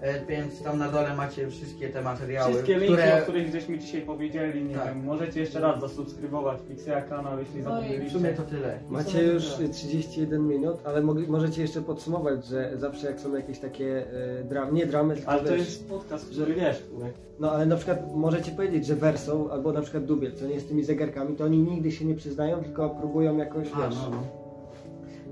E, 0.02 0.26
Więc 0.26 0.62
tam 0.62 0.78
na 0.78 0.88
dole 0.88 1.14
macie 1.16 1.50
wszystkie 1.50 1.88
te 1.88 2.02
materiały, 2.02 2.50
Wszystkie 2.52 2.72
linki, 2.78 2.86
które. 2.94 3.18
o 3.18 3.22
których 3.22 3.52
żeśmy 3.52 3.78
dzisiaj 3.78 4.00
powiedzieli, 4.02 4.64
nie 4.64 4.74
Tak. 4.74 4.86
wiem, 4.86 5.04
możecie 5.04 5.40
jeszcze 5.40 5.60
raz 5.60 5.80
zasubskrybować 5.80 6.58
Pixea 6.68 7.00
kanał, 7.02 7.38
jeśli 7.38 7.54
No 7.54 7.60
i 7.60 7.62
w 7.62 7.64
zapomnieliście. 7.64 8.18
sumie 8.18 8.32
to 8.32 8.42
tyle. 8.42 8.78
Macie 8.90 9.22
już 9.24 9.44
31 9.72 10.48
minut, 10.48 10.76
ale 10.84 11.02
możecie 11.28 11.62
jeszcze 11.62 11.82
podsumować, 11.82 12.46
że 12.46 12.72
zawsze 12.76 13.06
jak 13.06 13.20
są 13.20 13.36
jakieś 13.36 13.58
takie 13.58 14.06
e, 14.40 14.44
dram, 14.44 14.74
nie 14.74 14.86
dramy, 14.86 15.14
tylko 15.16 15.30
Ale 15.30 15.42
to 15.42 15.48
wiesz, 15.50 15.58
jest 15.58 15.88
podcast, 15.88 16.30
który 16.30 16.54
wiesz, 16.54 16.78
który... 16.78 17.12
no 17.40 17.50
ale 17.52 17.66
na 17.66 17.76
przykład 17.76 18.14
możecie 18.14 18.50
powiedzieć, 18.52 18.86
że 18.86 18.96
Verso 18.96 19.48
albo 19.52 19.72
na 19.72 19.80
przykład 19.82 20.04
Dubiel, 20.04 20.32
co 20.32 20.46
nie 20.46 20.60
z 20.60 20.66
tymi 20.66 20.84
zegarkami, 20.84 21.36
to 21.36 21.44
oni 21.44 21.58
nigdy 21.58 21.92
się 21.92 22.04
nie 22.04 22.14
przyznają, 22.14 22.62
tylko 22.64 22.90
próbują 22.90 23.36
jakoś, 23.36 23.68
A, 23.74 23.86
wiesz, 23.88 23.96
no, 23.96 24.10
no. 24.10 24.22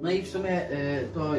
no 0.02 0.10
i 0.10 0.22
w 0.22 0.28
sumie 0.28 0.70
y, 0.70 0.74
to 1.14 1.32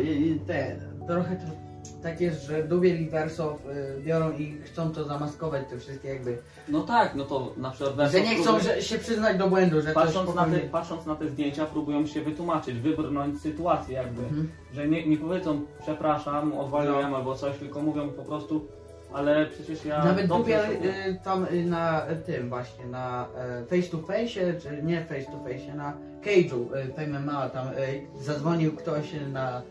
te, 0.48 0.76
trochę 1.08 1.36
to 1.36 1.69
tak 2.04 2.22
jest, 2.22 2.44
że 2.44 2.64
Dubiel 2.64 3.02
i 3.02 3.10
Wersow 3.10 3.66
y, 3.98 4.02
biorą 4.02 4.32
i 4.32 4.58
chcą 4.64 4.92
to 4.92 5.04
zamaskować, 5.04 5.64
te 5.70 5.80
wszystkie 5.80 6.10
jakby. 6.10 6.38
No 6.68 6.82
tak, 6.82 7.16
no 7.16 7.26
to 7.26 7.54
na 7.58 7.72
przykład... 7.72 8.12
Że 8.12 8.22
nie 8.22 8.36
chcą 8.36 8.60
że, 8.60 8.82
się 8.82 8.98
przyznać 8.98 9.38
do 9.38 9.48
błędu, 9.48 9.82
że 9.82 9.92
Patrząc 9.92 10.36
na, 10.36 10.46
te, 10.46 10.60
patrząc 10.60 11.06
na 11.06 11.16
te 11.16 11.28
zdjęcia, 11.30 11.66
próbują 11.66 12.06
się 12.08 12.22
wytłumaczyć, 12.22 12.80
wybrnąć 12.80 13.38
z 13.38 13.42
sytuacji 13.42 13.94
jakby. 13.94 14.22
Mhm. 14.22 14.50
Że 14.74 14.88
nie, 14.88 15.08
nie 15.08 15.18
powiedzą 15.18 15.62
przepraszam, 15.82 16.54
odwaliłem 16.54 17.12
No. 17.12 17.18
albo 17.18 17.36
coś, 17.36 17.58
tylko 17.58 17.82
mówią 17.82 18.10
po 18.10 18.24
prostu, 18.24 18.68
ale 19.14 19.46
przecież 19.46 19.86
ja 19.86 20.06
Nawet 20.06 20.28
sobie- 20.28 20.70
y, 20.70 21.20
tam 21.24 21.46
y, 21.52 21.66
na 21.66 22.10
y, 22.12 22.16
tym 22.16 22.50
właśnie, 22.50 22.86
na 22.86 23.28
e, 23.38 23.66
face 23.66 23.92
to 23.92 23.98
face, 23.98 24.54
czy 24.62 24.84
nie 24.84 25.06
face 25.06 25.26
to 25.26 25.44
face, 25.44 25.74
na 25.76 25.94
Cage'u 26.24 26.76
y, 26.76 26.94
Fame 26.94 27.20
MMA, 27.20 27.50
tam 27.50 27.68
y, 27.68 28.24
zadzwonił 28.24 28.76
ktoś 28.76 29.14
na 29.34 29.62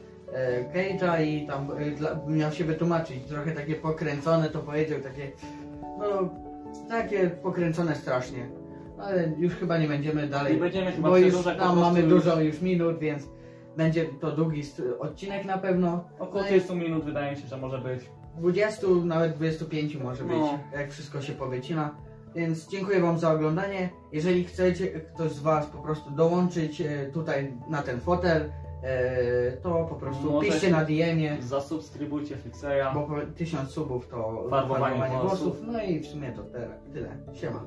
Cage'a 0.75 1.23
i 1.25 1.47
tam 1.47 1.71
dla, 1.97 2.11
miał 2.27 2.53
się 2.53 2.65
wytłumaczyć, 2.65 3.25
trochę 3.25 3.53
takie 3.53 3.75
pokręcone 3.75 4.49
to 4.51 4.59
powiedział, 4.59 5.01
takie 5.01 5.31
no 5.99 6.29
takie 6.89 7.31
pokręcone 7.31 7.95
strasznie. 7.97 8.49
Ale 8.99 9.29
już 9.39 9.55
chyba 9.55 9.79
nie 9.79 9.89
będziemy 9.89 10.27
dalej, 10.29 10.53
Nie 10.55 10.61
będziemy 10.61 10.93
chyba 10.93 11.09
bo 11.09 11.17
już 11.19 11.35
tam 11.45 11.79
mamy 11.81 12.01
już- 12.01 12.09
dużo 12.09 12.41
już 12.41 12.61
minut, 12.61 12.99
więc 12.99 13.23
będzie 13.77 14.05
to 14.21 14.33
długi 14.33 14.63
odcinek 14.99 15.45
na 15.45 15.59
pewno. 15.59 16.05
Około 16.19 16.35
No 16.41 16.41
i- 16.41 16.45
30 16.51 16.75
minut 16.77 17.05
wydaje 17.05 17.31
mi 17.37 17.43
się, 17.43 17.49
że 17.49 17.57
może 17.57 17.79
być. 17.79 18.01
20, 18.39 18.87
nawet 19.05 19.33
25 19.37 19.97
może 19.97 20.25
być, 20.25 20.37
No. 20.37 20.59
jak 20.73 20.91
wszystko 20.93 21.21
się 21.21 21.33
powycina. 21.33 21.95
Więc 22.35 22.69
dziękuję 22.69 23.01
Wam 23.01 23.19
za 23.19 23.33
oglądanie. 23.33 23.89
Jeżeli 24.13 24.45
chcecie 24.45 24.87
ktoś 24.87 25.31
z 25.33 25.41
Was 25.41 25.67
po 25.67 25.79
prostu 25.79 26.11
dołączyć 26.11 26.81
e, 26.81 26.87
tutaj 27.13 27.53
na 27.71 27.83
ten 27.83 28.01
fotel, 28.01 28.43
e, 28.43 28.51
to 29.63 29.85
po 29.89 29.95
prostu 29.95 30.33
Możecie- 30.33 30.53
piszcie 30.53 30.71
na 30.71 30.85
DM-ie, 30.85 31.37
Zasubskrybujcie 31.41 32.37
Fixeya. 32.37 32.95
bo 32.95 33.01
po 33.03 33.15
1000 33.37 33.71
subów 33.71 34.09
to 34.09 34.47
Farbowanie 34.51 34.99
farbowanie 34.99 35.29
włosów. 35.29 35.63
No 35.67 35.83
i 35.83 36.01
w 36.01 36.07
sumie 36.07 36.33
to 36.33 36.43
tyle. 36.93 37.09
Siema. 37.35 37.67